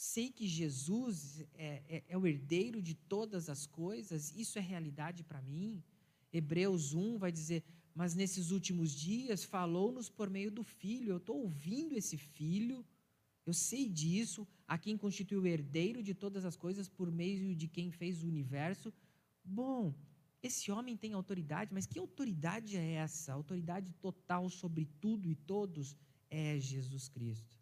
Sei 0.03 0.27
que 0.37 0.47
Jesus 0.47 1.43
é, 1.53 1.69
é, 1.95 2.03
é 2.13 2.17
o 2.17 2.25
herdeiro 2.25 2.79
de 2.81 2.95
todas 2.95 3.49
as 3.49 3.63
coisas, 3.65 4.33
isso 4.35 4.57
é 4.57 4.61
realidade 4.61 5.21
para 5.23 5.41
mim. 5.41 5.83
Hebreus 6.33 6.93
1 6.93 7.17
vai 7.23 7.31
dizer: 7.31 7.63
Mas 7.93 8.15
nesses 8.15 8.51
últimos 8.51 8.89
dias 9.07 9.43
falou-nos 9.43 10.07
por 10.09 10.27
meio 10.37 10.51
do 10.57 10.63
Filho. 10.63 11.11
Eu 11.11 11.17
estou 11.17 11.37
ouvindo 11.45 11.93
esse 11.95 12.17
Filho 12.17 12.77
eu 13.45 13.53
sei 13.53 13.89
disso, 13.89 14.47
a 14.67 14.77
quem 14.77 14.97
constituiu 14.97 15.41
o 15.41 15.47
herdeiro 15.47 16.03
de 16.03 16.13
todas 16.13 16.45
as 16.45 16.55
coisas 16.55 16.87
por 16.87 17.11
meio 17.11 17.55
de 17.55 17.67
quem 17.67 17.91
fez 17.91 18.23
o 18.23 18.27
universo. 18.27 18.93
Bom, 19.43 19.93
esse 20.43 20.71
homem 20.71 20.95
tem 20.95 21.13
autoridade, 21.13 21.73
mas 21.73 21.87
que 21.87 21.99
autoridade 21.99 22.77
é 22.77 22.93
essa? 22.93 23.33
autoridade 23.33 23.91
total 23.93 24.49
sobre 24.49 24.85
tudo 24.99 25.29
e 25.29 25.35
todos 25.35 25.97
é 26.29 26.59
Jesus 26.59 27.09
Cristo. 27.09 27.55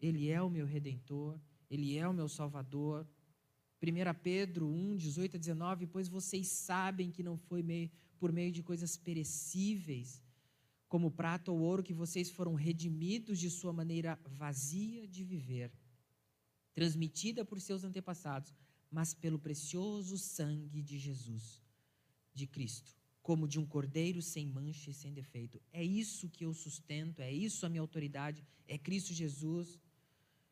Ele 0.00 0.28
é 0.28 0.40
o 0.42 0.50
meu 0.50 0.66
redentor, 0.66 1.40
ele 1.70 1.96
é 1.96 2.06
o 2.08 2.12
meu 2.12 2.28
salvador. 2.28 3.06
1 3.82 4.20
Pedro 4.22 4.66
1, 4.68 4.96
18 4.96 5.36
a 5.36 5.38
19, 5.38 5.86
pois 5.86 6.08
vocês 6.08 6.48
sabem 6.48 7.10
que 7.10 7.22
não 7.22 7.36
foi 7.36 7.62
meio, 7.62 7.90
por 8.18 8.32
meio 8.32 8.50
de 8.50 8.62
coisas 8.62 8.96
perecíveis, 8.96 10.22
como 10.88 11.10
prata 11.10 11.50
ou 11.50 11.60
ouro, 11.60 11.82
que 11.82 11.92
vocês 11.92 12.30
foram 12.30 12.54
redimidos 12.54 13.38
de 13.38 13.50
sua 13.50 13.72
maneira 13.72 14.18
vazia 14.24 15.06
de 15.06 15.24
viver, 15.24 15.72
transmitida 16.74 17.44
por 17.44 17.60
seus 17.60 17.84
antepassados, 17.84 18.54
mas 18.90 19.12
pelo 19.12 19.38
precioso 19.38 20.16
sangue 20.16 20.82
de 20.82 20.98
Jesus, 20.98 21.60
de 22.32 22.46
Cristo, 22.46 22.96
como 23.20 23.48
de 23.48 23.58
um 23.58 23.66
cordeiro 23.66 24.22
sem 24.22 24.46
mancha 24.46 24.90
e 24.90 24.94
sem 24.94 25.12
defeito. 25.12 25.60
É 25.72 25.82
isso 25.82 26.30
que 26.30 26.44
eu 26.44 26.54
sustento, 26.54 27.20
é 27.20 27.32
isso 27.32 27.66
a 27.66 27.68
minha 27.68 27.80
autoridade, 27.80 28.44
é 28.66 28.78
Cristo 28.78 29.12
Jesus. 29.12 29.78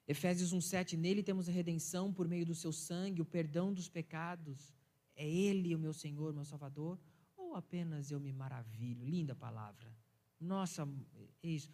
Efésios 0.06 0.52
1:7, 0.52 0.96
nele 0.96 1.22
temos 1.22 1.48
a 1.48 1.52
redenção 1.52 2.12
por 2.12 2.28
meio 2.28 2.44
do 2.44 2.54
seu 2.54 2.72
sangue, 2.72 3.22
o 3.22 3.24
perdão 3.24 3.72
dos 3.72 3.88
pecados. 3.88 4.74
É 5.16 5.28
ele 5.28 5.74
o 5.74 5.78
meu 5.78 5.92
Senhor, 5.92 6.34
meu 6.34 6.44
Salvador, 6.44 6.98
ou 7.36 7.54
apenas 7.54 8.10
eu 8.10 8.20
me 8.20 8.32
maravilho? 8.32 9.06
Linda 9.06 9.34
palavra. 9.34 9.96
Nossa, 10.38 10.86
é 11.42 11.48
isso. 11.48 11.70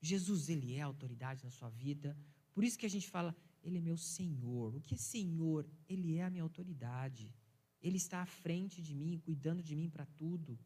Jesus, 0.00 0.48
ele 0.48 0.74
é 0.74 0.82
autoridade 0.82 1.44
na 1.44 1.50
sua 1.50 1.70
vida. 1.70 2.16
Por 2.52 2.62
isso 2.62 2.78
que 2.78 2.84
a 2.84 2.90
gente 2.90 3.08
fala, 3.08 3.34
ele 3.62 3.78
é 3.78 3.80
meu 3.80 3.96
Senhor. 3.96 4.74
O 4.74 4.80
que 4.80 4.94
é 4.94 4.98
Senhor? 4.98 5.66
Ele 5.88 6.16
é 6.16 6.24
a 6.24 6.30
minha 6.30 6.42
autoridade. 6.42 7.32
Ele 7.80 7.96
está 7.96 8.20
à 8.20 8.26
frente 8.26 8.82
de 8.82 8.94
mim, 8.94 9.18
cuidando 9.18 9.62
de 9.62 9.74
mim 9.74 9.88
para 9.88 10.04
tudo. 10.04 10.58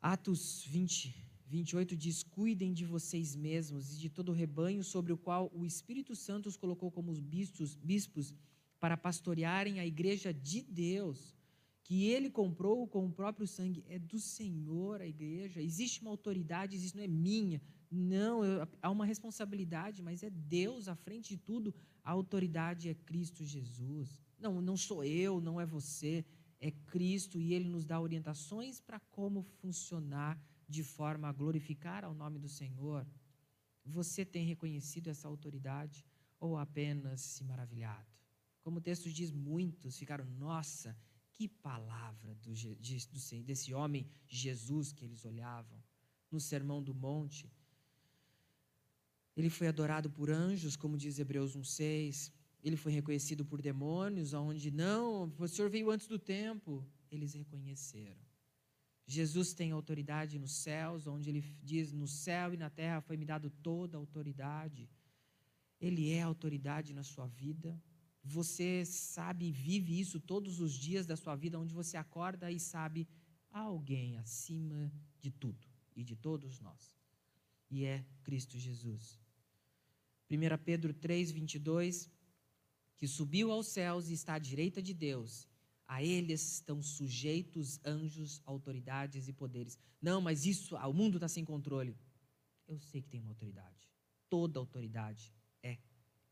Atos 0.00 0.64
20, 0.64 1.14
28 1.50 1.96
diz: 1.96 2.22
Cuidem 2.22 2.72
de 2.72 2.84
vocês 2.84 3.34
mesmos 3.34 3.92
e 3.92 3.98
de 3.98 4.08
todo 4.08 4.28
o 4.28 4.34
rebanho 4.34 4.84
sobre 4.84 5.12
o 5.12 5.18
qual 5.18 5.50
o 5.52 5.66
Espírito 5.66 6.14
Santo 6.14 6.48
os 6.48 6.56
colocou 6.56 6.92
como 6.92 7.10
os 7.10 7.18
bispos, 7.18 7.74
bispos 7.74 8.32
para 8.78 8.96
pastorearem 8.96 9.80
a 9.80 9.86
igreja 9.86 10.32
de 10.32 10.62
Deus 10.62 11.34
que 11.82 12.06
ele 12.06 12.30
comprou 12.30 12.86
com 12.86 13.04
o 13.04 13.12
próprio 13.12 13.48
sangue, 13.48 13.84
é 13.88 13.98
do 13.98 14.20
Senhor 14.20 15.00
a 15.00 15.06
igreja. 15.06 15.60
Existe 15.60 16.00
uma 16.02 16.12
autoridade, 16.12 16.76
isso 16.76 16.96
não 16.96 17.02
é 17.02 17.08
minha. 17.08 17.60
Não, 17.90 18.44
eu, 18.44 18.68
há 18.80 18.88
uma 18.88 19.04
responsabilidade, 19.04 20.00
mas 20.00 20.22
é 20.22 20.30
Deus 20.30 20.86
à 20.86 20.94
frente 20.94 21.30
de 21.30 21.36
tudo. 21.36 21.74
A 22.04 22.12
autoridade 22.12 22.88
é 22.88 22.94
Cristo 22.94 23.44
Jesus. 23.44 24.22
Não, 24.38 24.62
não 24.62 24.76
sou 24.76 25.02
eu, 25.02 25.40
não 25.40 25.60
é 25.60 25.66
você, 25.66 26.24
é 26.60 26.70
Cristo 26.70 27.40
e 27.40 27.52
ele 27.52 27.68
nos 27.68 27.84
dá 27.84 28.00
orientações 28.00 28.80
para 28.80 29.00
como 29.00 29.42
funcionar 29.42 30.40
de 30.70 30.84
forma 30.84 31.28
a 31.28 31.32
glorificar 31.32 32.04
ao 32.04 32.14
nome 32.14 32.38
do 32.38 32.48
Senhor. 32.48 33.06
Você 33.84 34.24
tem 34.24 34.46
reconhecido 34.46 35.08
essa 35.08 35.26
autoridade 35.26 36.06
ou 36.38 36.56
apenas 36.56 37.20
se 37.20 37.42
maravilhado? 37.42 38.08
Como 38.62 38.78
o 38.78 38.80
texto 38.80 39.10
diz, 39.10 39.32
muitos 39.32 39.98
ficaram, 39.98 40.24
nossa, 40.38 40.96
que 41.32 41.48
palavra 41.48 42.34
do, 42.36 42.54
de, 42.54 42.76
do, 42.76 43.42
desse 43.42 43.74
homem 43.74 44.06
Jesus 44.28 44.92
que 44.92 45.04
eles 45.04 45.24
olhavam. 45.24 45.82
No 46.30 46.38
Sermão 46.38 46.80
do 46.80 46.94
Monte, 46.94 47.50
ele 49.36 49.50
foi 49.50 49.66
adorado 49.66 50.08
por 50.08 50.30
anjos, 50.30 50.76
como 50.76 50.96
diz 50.96 51.18
Hebreus 51.18 51.56
1,6. 51.56 52.30
Ele 52.62 52.76
foi 52.76 52.92
reconhecido 52.92 53.44
por 53.44 53.60
demônios, 53.60 54.34
aonde 54.34 54.70
não, 54.70 55.32
o 55.36 55.48
Senhor 55.48 55.68
veio 55.68 55.90
antes 55.90 56.06
do 56.06 56.18
tempo. 56.18 56.86
Eles 57.10 57.34
reconheceram. 57.34 58.29
Jesus 59.06 59.52
tem 59.52 59.72
autoridade 59.72 60.38
nos 60.38 60.52
céus, 60.52 61.06
onde 61.06 61.28
ele 61.30 61.40
diz: 61.62 61.92
No 61.92 62.06
céu 62.06 62.54
e 62.54 62.56
na 62.56 62.70
terra 62.70 63.00
foi 63.00 63.16
me 63.16 63.24
dado 63.24 63.50
toda 63.50 63.96
a 63.96 64.00
autoridade. 64.00 64.88
Ele 65.80 66.10
é 66.10 66.22
autoridade 66.22 66.92
na 66.92 67.02
sua 67.02 67.26
vida. 67.26 67.80
Você 68.22 68.84
sabe 68.84 69.46
e 69.46 69.52
vive 69.52 69.98
isso 69.98 70.20
todos 70.20 70.60
os 70.60 70.74
dias 70.74 71.06
da 71.06 71.16
sua 71.16 71.34
vida, 71.34 71.58
onde 71.58 71.74
você 71.74 71.96
acorda 71.96 72.52
e 72.52 72.60
sabe 72.60 73.08
há 73.50 73.60
alguém 73.60 74.16
acima 74.18 74.92
de 75.20 75.30
tudo 75.30 75.66
e 75.96 76.04
de 76.04 76.14
todos 76.14 76.60
nós. 76.60 76.94
E 77.70 77.84
é 77.84 78.04
Cristo 78.22 78.58
Jesus. 78.58 79.18
1 80.30 80.64
Pedro 80.64 80.94
3, 80.94 81.32
22, 81.32 82.08
que 82.96 83.08
subiu 83.08 83.50
aos 83.50 83.66
céus 83.66 84.08
e 84.08 84.12
está 84.12 84.34
à 84.34 84.38
direita 84.38 84.80
de 84.80 84.94
Deus. 84.94 85.49
A 85.94 86.04
ele 86.04 86.32
estão 86.32 86.80
sujeitos 86.80 87.80
anjos, 87.84 88.40
autoridades 88.46 89.26
e 89.26 89.32
poderes. 89.32 89.76
Não, 90.00 90.20
mas 90.20 90.46
isso, 90.46 90.76
o 90.76 90.92
mundo 90.92 91.16
está 91.16 91.26
sem 91.26 91.44
controle. 91.44 91.96
Eu 92.68 92.78
sei 92.78 93.02
que 93.02 93.08
tem 93.08 93.20
uma 93.20 93.30
autoridade. 93.30 93.90
Toda 94.28 94.60
autoridade 94.60 95.34
é 95.64 95.76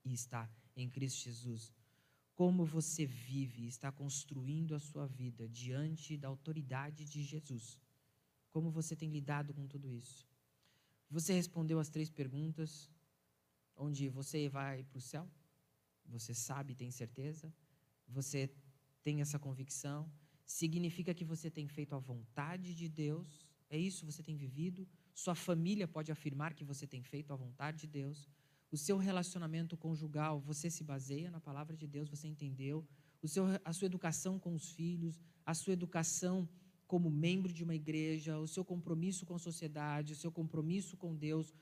e 0.05 0.13
está 0.13 0.49
em 0.77 0.89
Cristo 0.89 1.25
Jesus 1.25 1.75
como 2.37 2.65
você 2.65 3.05
vive 3.05 3.63
e 3.63 3.67
está 3.67 3.91
construindo 3.91 4.77
a 4.77 4.79
sua 4.79 5.09
vida 5.09 5.49
diante 5.49 6.17
da 6.17 6.29
autoridade 6.29 7.05
de 7.05 7.21
Jesus. 7.25 7.81
Como 8.53 8.71
você 8.71 8.95
tem 8.95 9.11
lidado 9.11 9.53
com 9.53 9.67
tudo 9.67 9.93
isso? 9.93 10.25
Você 11.11 11.33
respondeu 11.33 11.81
as 11.81 11.89
três 11.89 12.09
perguntas, 12.09 12.89
onde 13.75 14.09
você 14.09 14.49
vai 14.49 14.85
para 14.85 14.99
o 14.99 15.01
céu? 15.01 15.29
Você 16.07 16.33
sabe, 16.33 16.77
tem 16.77 16.93
certeza? 16.93 17.53
Você 18.07 18.49
tem 19.03 19.21
essa 19.21 19.39
convicção? 19.39 20.11
Significa 20.47 21.13
que 21.15 21.25
você 21.25 21.51
tem 21.51 21.69
feito 21.69 21.95
a 21.95 21.99
vontade 21.99 22.75
de 22.75 22.89
Deus? 22.89 23.47
É 23.71 23.79
isso 23.79 24.07
você 24.07 24.23
tem 24.23 24.37
vivido? 24.37 24.89
Sua 25.15 25.35
família 25.35 25.87
pode 25.87 26.11
afirmar 26.11 26.55
que 26.55 26.65
você 26.65 26.87
tem 26.87 27.03
feito 27.03 27.33
a 27.33 27.37
vontade 27.37 27.81
de 27.83 27.87
Deus? 27.87 28.29
O 28.71 28.77
seu 28.77 28.97
relacionamento 28.99 29.77
conjugal, 29.77 30.41
você 30.41 30.71
se 30.71 30.85
baseia 30.85 31.31
na 31.31 31.41
palavra 31.41 31.77
de 31.77 31.87
Deus, 31.87 32.09
você 32.09 32.29
entendeu? 32.29 32.87
O 33.23 33.29
seu, 33.29 33.45
a 33.65 33.73
sua 33.73 33.87
educação 33.87 34.39
com 34.39 34.55
os 34.55 34.73
filhos, 34.73 35.19
a 35.45 35.55
sua 35.55 35.73
educação 35.73 36.49
como 36.87 37.11
membro 37.11 37.53
de 37.53 37.63
uma 37.63 37.75
igreja, 37.75 38.39
o 38.39 38.49
seu 38.49 38.65
compromisso 38.65 39.27
com 39.27 39.35
a 39.35 39.39
sociedade, 39.39 40.15
o 40.15 40.17
seu 40.17 40.33
compromisso 40.33 40.97
com 40.97 41.15
Deus, 41.15 41.55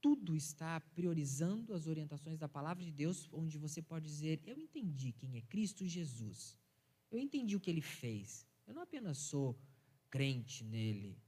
tudo 0.00 0.36
está 0.36 0.80
priorizando 0.80 1.72
as 1.72 1.86
orientações 1.86 2.38
da 2.38 2.48
palavra 2.48 2.84
de 2.84 2.92
Deus, 2.92 3.28
onde 3.32 3.56
você 3.56 3.80
pode 3.80 4.06
dizer: 4.06 4.42
Eu 4.44 4.58
entendi 4.58 5.12
quem 5.12 5.36
é 5.36 5.40
Cristo 5.40 5.86
Jesus. 5.86 6.58
Eu 7.10 7.18
entendi 7.18 7.54
o 7.56 7.60
que 7.60 7.70
ele 7.70 7.80
fez. 7.80 8.46
Eu 8.66 8.74
não 8.74 8.82
apenas 8.82 9.18
sou 9.18 9.58
crente 10.10 10.64
nele. 10.64 11.18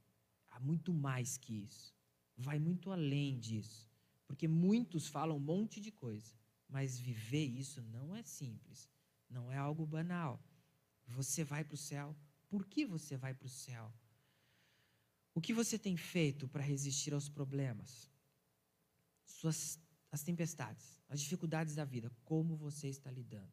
Há 0.50 0.58
muito 0.60 0.92
mais 0.92 1.36
que 1.36 1.54
isso. 1.54 1.94
Vai 2.36 2.58
muito 2.58 2.90
além 2.90 3.38
disso. 3.38 3.90
Porque 4.26 4.48
muitos 4.48 5.06
falam 5.06 5.36
um 5.36 5.40
monte 5.40 5.80
de 5.80 5.92
coisa, 5.92 6.34
mas 6.68 6.98
viver 6.98 7.44
isso 7.44 7.80
não 7.82 8.14
é 8.14 8.22
simples. 8.22 8.90
Não 9.30 9.50
é 9.50 9.56
algo 9.56 9.86
banal. 9.86 10.42
Você 11.06 11.44
vai 11.44 11.64
para 11.64 11.74
o 11.74 11.78
céu. 11.78 12.16
Por 12.48 12.66
que 12.66 12.84
você 12.84 13.16
vai 13.16 13.34
para 13.34 13.46
o 13.46 13.48
céu? 13.50 13.92
O 15.34 15.40
que 15.40 15.52
você 15.52 15.78
tem 15.78 15.96
feito 15.96 16.48
para 16.48 16.62
resistir 16.62 17.12
aos 17.14 17.28
problemas? 17.28 18.10
suas 19.36 19.78
as 20.10 20.22
tempestades, 20.22 20.98
as 21.08 21.20
dificuldades 21.20 21.74
da 21.74 21.84
vida, 21.84 22.10
como 22.24 22.56
você 22.56 22.88
está 22.88 23.10
lidando? 23.10 23.52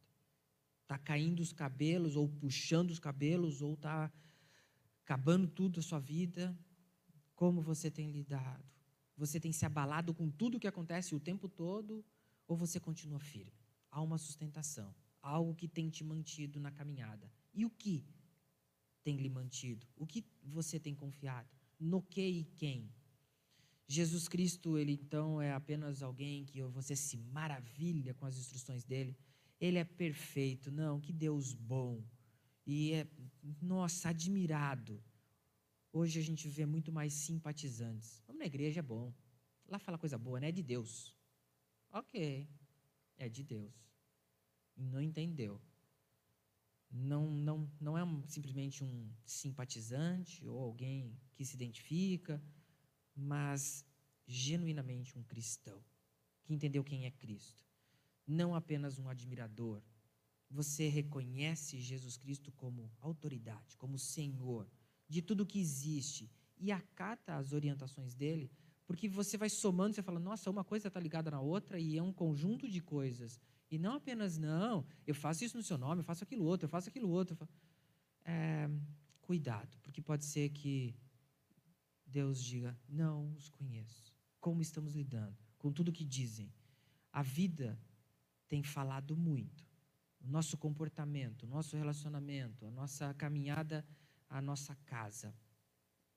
Está 0.93 1.03
caindo 1.05 1.39
os 1.39 1.51
cabelos, 1.51 2.15
ou 2.15 2.29
puxando 2.29 2.91
os 2.91 2.99
cabelos, 2.99 3.63
ou 3.63 3.73
está 3.73 4.13
acabando 5.03 5.47
tudo 5.47 5.79
a 5.79 5.83
sua 5.83 5.99
vida? 5.99 6.55
Como 7.33 7.63
você 7.63 7.89
tem 7.89 8.11
lidado? 8.11 8.63
Você 9.17 9.39
tem 9.39 9.51
se 9.51 9.65
abalado 9.65 10.13
com 10.13 10.29
tudo 10.29 10.57
o 10.57 10.59
que 10.59 10.67
acontece 10.67 11.15
o 11.15 11.19
tempo 11.19 11.49
todo, 11.49 12.05
ou 12.47 12.55
você 12.55 12.79
continua 12.79 13.19
firme? 13.19 13.57
Há 13.89 14.03
uma 14.03 14.19
sustentação, 14.19 14.93
algo 15.19 15.55
que 15.55 15.67
tem 15.67 15.89
te 15.89 16.03
mantido 16.03 16.59
na 16.59 16.71
caminhada. 16.71 17.27
E 17.55 17.65
o 17.65 17.71
que 17.71 18.05
tem 19.03 19.17
lhe 19.17 19.29
mantido? 19.29 19.87
O 19.95 20.05
que 20.05 20.23
você 20.43 20.79
tem 20.79 20.93
confiado? 20.93 21.49
No 21.79 22.03
que 22.03 22.21
e 22.21 22.43
quem? 22.43 22.93
Jesus 23.87 24.27
Cristo, 24.27 24.77
ele 24.77 24.93
então 24.93 25.41
é 25.41 25.53
apenas 25.53 26.03
alguém 26.03 26.45
que 26.45 26.61
você 26.61 26.95
se 26.95 27.17
maravilha 27.17 28.13
com 28.13 28.27
as 28.27 28.37
instruções 28.37 28.83
dele. 28.83 29.17
Ele 29.66 29.80
é 29.80 29.86
perfeito, 29.86 30.70
não, 30.72 30.99
que 30.99 31.14
Deus 31.14 31.53
bom. 31.53 32.03
E 32.68 32.93
é, 32.93 33.07
nossa, 33.61 34.09
admirado. 34.09 35.01
Hoje 35.91 36.20
a 36.20 36.24
gente 36.24 36.49
vê 36.49 36.66
muito 36.66 36.91
mais 36.91 37.14
simpatizantes. 37.14 38.22
Vamos 38.28 38.39
na 38.41 38.45
igreja, 38.45 38.80
é 38.80 38.84
bom. 38.84 39.14
Lá 39.66 39.80
fala 39.80 39.97
coisa 39.97 40.18
boa, 40.18 40.39
né? 40.39 40.49
É 40.49 40.51
de 40.51 40.61
Deus. 40.61 41.16
Ok, 41.91 42.49
é 43.18 43.30
de 43.30 43.43
Deus. 43.43 43.74
Não 44.76 45.01
entendeu. 45.01 45.61
Não, 46.91 47.32
não, 47.32 47.72
não 47.80 47.97
é 47.97 48.03
um, 48.03 48.28
simplesmente 48.28 48.84
um 48.84 49.09
simpatizante 49.26 50.45
ou 50.45 50.59
alguém 50.59 51.18
que 51.36 51.45
se 51.45 51.55
identifica 51.55 52.43
mas 53.16 53.86
genuinamente 54.26 55.18
um 55.18 55.24
cristão, 55.24 55.82
que 56.43 56.53
entendeu 56.53 56.84
quem 56.84 57.05
é 57.05 57.11
Cristo. 57.11 57.64
Não 58.26 58.55
apenas 58.55 58.99
um 58.99 59.09
admirador. 59.09 59.82
Você 60.49 60.88
reconhece 60.88 61.80
Jesus 61.80 62.15
Cristo 62.17 62.51
como 62.51 62.91
autoridade, 63.01 63.76
como 63.78 63.97
Senhor 63.97 64.67
de 65.07 65.21
tudo 65.21 65.45
que 65.45 65.59
existe 65.59 66.30
e 66.57 66.71
acata 66.71 67.36
as 67.36 67.51
orientações 67.51 68.13
dele, 68.13 68.49
porque 68.86 69.07
você 69.07 69.38
vai 69.38 69.49
somando, 69.49 69.95
você 69.95 70.03
fala, 70.03 70.19
nossa, 70.19 70.49
uma 70.49 70.63
coisa 70.63 70.88
está 70.88 70.99
ligada 70.99 71.32
na 71.32 71.41
outra 71.41 71.80
e 71.80 71.97
é 71.97 72.03
um 72.03 72.13
conjunto 72.13 72.69
de 72.69 72.82
coisas. 72.82 73.39
E 73.69 73.78
não 73.78 73.95
apenas, 73.95 74.38
não, 74.38 74.86
eu 75.05 75.15
faço 75.15 75.43
isso 75.43 75.57
no 75.57 75.63
seu 75.63 75.78
nome, 75.78 76.01
eu 76.01 76.05
faço 76.05 76.24
aquilo 76.24 76.45
outro, 76.45 76.65
eu 76.65 76.69
faço 76.69 76.89
aquilo 76.89 77.09
outro. 77.09 77.38
É, 78.26 78.69
cuidado, 79.21 79.78
porque 79.82 80.01
pode 80.01 80.26
ser 80.26 80.49
que 80.49 80.95
Deus 82.05 82.43
diga: 82.43 82.78
Não 82.88 83.34
os 83.34 83.49
conheço. 83.49 84.13
Como 84.39 84.61
estamos 84.61 84.93
lidando 84.93 85.38
com 85.57 85.71
tudo 85.71 85.91
que 85.91 86.03
dizem? 86.03 86.53
A 87.11 87.24
vida 87.24 87.80
tem 88.54 88.62
falado 88.62 89.18
muito. 89.18 89.68
O 90.22 90.28
nosso 90.28 90.56
comportamento, 90.66 91.41
o 91.41 91.47
nosso 91.47 91.76
relacionamento, 91.76 92.68
a 92.68 92.72
nossa 92.72 93.12
caminhada, 93.16 93.84
a 94.30 94.39
nossa 94.39 94.76
casa 94.86 95.36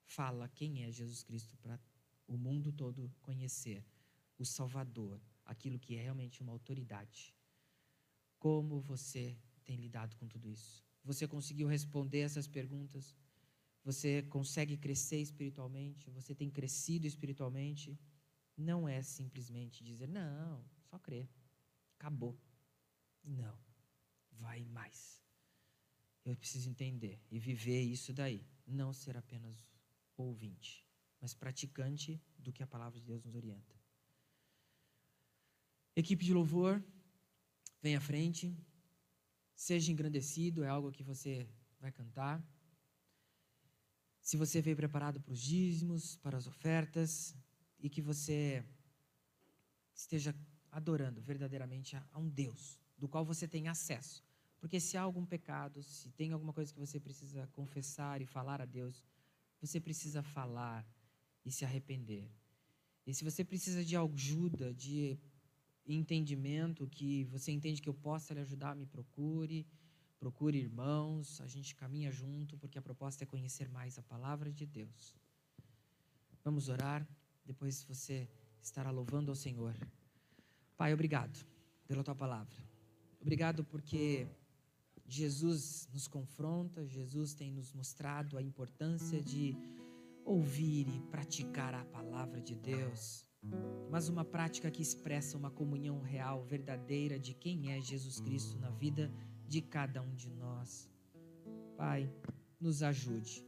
fala 0.05 0.47
quem 0.51 0.85
é 0.85 0.93
Jesus 0.93 1.23
Cristo 1.23 1.57
para 1.57 1.81
o 2.27 2.37
mundo 2.37 2.71
todo 2.71 3.11
conhecer, 3.23 3.83
o 4.37 4.45
Salvador, 4.45 5.19
aquilo 5.47 5.79
que 5.79 5.97
é 5.97 6.03
realmente 6.03 6.43
uma 6.43 6.53
autoridade. 6.53 7.35
Como 8.39 8.83
você 8.83 9.35
tem 9.65 9.77
lidado 9.77 10.15
com 10.17 10.29
tudo 10.29 10.47
isso? 10.47 10.85
Você 11.05 11.27
conseguiu 11.27 11.67
responder 11.67 12.21
essas 12.21 12.47
perguntas? 12.47 13.17
você 13.83 14.21
consegue 14.25 14.77
crescer 14.77 15.21
espiritualmente, 15.21 16.11
você 16.11 16.35
tem 16.35 16.51
crescido 16.51 17.07
espiritualmente, 17.07 17.97
não 18.57 18.89
é 18.89 19.01
simplesmente 19.01 19.85
dizer, 19.85 20.09
não, 20.09 20.65
só 20.91 20.99
crer, 20.99 21.29
acabou. 21.99 22.39
Não, 23.23 23.59
vai 24.31 24.65
mais. 24.65 25.23
Eu 26.25 26.37
preciso 26.37 26.69
entender 26.69 27.21
e 27.31 27.39
viver 27.39 27.81
isso 27.83 28.13
daí, 28.13 28.47
não 28.67 28.93
ser 28.93 29.17
apenas 29.17 29.69
ouvinte, 30.17 30.85
mas 31.21 31.35
praticante 31.35 32.21
do 32.39 32.53
que 32.53 32.63
a 32.63 32.67
palavra 32.67 32.99
de 32.99 33.07
Deus 33.07 33.23
nos 33.25 33.35
orienta. 33.35 33.75
Equipe 35.95 36.25
de 36.25 36.33
louvor, 36.33 36.85
vem 37.81 37.97
à 37.97 38.01
frente, 38.01 38.55
seja 39.55 39.91
engrandecido, 39.91 40.63
é 40.63 40.69
algo 40.69 40.93
que 40.93 41.03
você 41.03 41.49
vai 41.79 41.91
cantar. 41.91 42.45
Se 44.21 44.37
você 44.37 44.61
veio 44.61 44.77
preparado 44.77 45.21
para 45.21 45.33
os 45.33 45.41
dízimos, 45.41 46.17
para 46.17 46.37
as 46.37 46.47
ofertas, 46.47 47.35
e 47.79 47.89
que 47.89 48.03
você 48.03 48.65
esteja 49.95 50.35
adorando 50.77 51.21
verdadeiramente 51.23 51.97
a 51.97 52.19
um 52.19 52.29
Deus, 52.29 52.79
do 52.99 53.09
qual 53.09 53.25
você 53.25 53.49
tem 53.49 53.67
acesso. 53.69 54.23
Porque 54.61 54.79
se 54.79 54.97
há 54.97 55.03
algum 55.03 55.25
pecado, 55.25 55.83
se 55.83 56.11
tem 56.11 56.33
alguma 56.33 56.53
coisa 56.53 56.73
que 56.73 56.79
você 56.79 57.01
precisa 57.01 57.47
confessar 57.59 58.21
e 58.21 58.27
falar 58.27 58.61
a 58.61 58.67
Deus, 58.67 59.03
você 59.61 59.81
precisa 59.81 60.23
falar 60.23 60.87
e 61.45 61.51
se 61.51 61.65
arrepender. 61.65 62.29
E 63.07 63.15
se 63.15 63.25
você 63.25 63.43
precisa 63.43 63.83
de 63.85 63.97
ajuda, 63.97 64.75
de 64.75 65.19
entendimento, 65.87 66.87
que 66.89 67.25
você 67.25 67.53
entende 67.53 67.81
que 67.81 67.89
eu 67.89 67.95
possa 67.95 68.35
lhe 68.35 68.41
ajudar, 68.41 68.75
me 68.75 68.87
procure 68.87 69.67
procure 70.19 70.59
irmãos, 70.59 71.41
a 71.41 71.47
gente 71.47 71.75
caminha 71.75 72.11
junto, 72.11 72.57
porque 72.57 72.79
a 72.79 72.83
proposta 72.83 73.25
é 73.25 73.27
conhecer 73.27 73.69
mais 73.69 73.99
a 73.99 74.03
palavra 74.03 74.51
de 74.51 74.67
Deus. 74.67 75.15
Vamos 76.43 76.69
orar, 76.69 77.07
depois 77.45 77.85
você 77.85 78.29
estará 78.61 78.91
louvando 78.91 79.31
ao 79.31 79.37
Senhor. 79.37 79.77
Pai, 80.77 80.93
obrigado 80.93 81.47
pela 81.87 82.05
tua 82.05 82.15
palavra. 82.15 82.57
Obrigado 83.21 83.65
porque 83.65 84.29
Jesus 85.09 85.89
nos 85.93 86.07
confronta, 86.07 86.87
Jesus 86.87 87.35
tem 87.35 87.51
nos 87.51 87.73
mostrado 87.73 88.37
a 88.37 88.43
importância 88.43 89.21
de 89.21 89.57
ouvir 90.25 90.89
e 90.89 91.01
praticar 91.11 91.73
a 91.75 91.85
palavra 91.85 92.41
de 92.41 92.55
Deus, 92.55 93.25
mas 93.91 94.09
uma 94.09 94.25
prática 94.25 94.71
que 94.71 94.83
expressa 94.83 95.39
uma 95.39 95.51
comunhão 95.51 96.01
real, 96.01 96.43
verdadeira 96.45 97.19
de 97.19 97.33
quem 97.33 97.71
é 97.73 97.81
Jesus 97.81 98.21
Cristo 98.21 98.59
na 98.59 98.71
vida 98.71 99.11
de 99.47 99.63
cada 99.63 100.03
um 100.03 100.15
de 100.15 100.29
nós. 100.31 100.91
Pai, 101.77 102.13
nos 102.61 102.83
ajude 102.83 103.47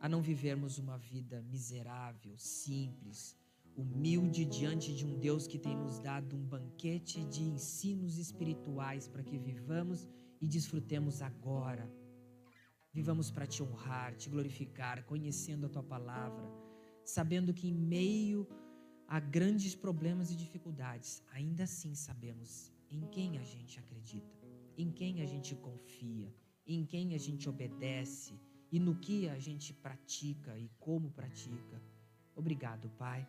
a 0.00 0.08
não 0.08 0.22
vivermos 0.22 0.78
uma 0.78 0.96
vida 0.96 1.42
miserável, 1.42 2.36
simples, 2.38 3.36
humilde 3.76 4.44
diante 4.44 4.94
de 4.94 5.04
um 5.04 5.18
Deus 5.18 5.46
que 5.46 5.58
tem 5.58 5.76
nos 5.76 5.98
dado 5.98 6.36
um 6.36 6.44
banquete 6.44 7.24
de 7.24 7.42
ensinos 7.42 8.18
espirituais 8.18 9.08
para 9.08 9.22
que 9.22 9.38
vivamos 9.38 10.08
e 10.40 10.46
desfrutemos 10.46 11.22
agora. 11.22 11.90
Vivamos 12.92 13.30
para 13.30 13.46
te 13.46 13.62
honrar, 13.62 14.14
te 14.14 14.28
glorificar, 14.28 15.04
conhecendo 15.04 15.66
a 15.66 15.68
tua 15.68 15.82
palavra, 15.82 16.48
sabendo 17.04 17.52
que 17.52 17.68
em 17.68 17.74
meio 17.74 18.46
a 19.08 19.18
grandes 19.18 19.74
problemas 19.74 20.30
e 20.30 20.36
dificuldades, 20.36 21.22
ainda 21.32 21.64
assim 21.64 21.94
sabemos 21.94 22.72
em 22.90 23.00
quem 23.08 23.38
a 23.38 23.42
gente 23.42 23.78
acredita 23.78 24.44
em 24.76 24.90
quem 24.90 25.22
a 25.22 25.26
gente 25.26 25.54
confia, 25.54 26.34
em 26.66 26.84
quem 26.84 27.14
a 27.14 27.18
gente 27.18 27.48
obedece 27.48 28.40
e 28.70 28.80
no 28.80 28.96
que 28.96 29.28
a 29.28 29.38
gente 29.38 29.72
pratica 29.72 30.58
e 30.58 30.68
como 30.78 31.10
pratica. 31.10 31.82
Obrigado, 32.34 32.90
Pai, 32.90 33.26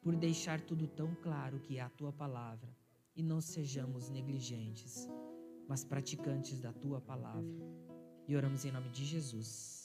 por 0.00 0.14
deixar 0.16 0.60
tudo 0.60 0.86
tão 0.86 1.14
claro 1.16 1.60
que 1.60 1.78
é 1.78 1.80
a 1.80 1.88
tua 1.88 2.12
palavra 2.12 2.74
e 3.14 3.22
não 3.22 3.40
sejamos 3.40 4.08
negligentes, 4.08 5.08
mas 5.68 5.84
praticantes 5.84 6.60
da 6.60 6.72
tua 6.72 7.00
palavra. 7.00 7.66
E 8.26 8.36
oramos 8.36 8.64
em 8.64 8.70
nome 8.70 8.88
de 8.90 9.04
Jesus. 9.04 9.77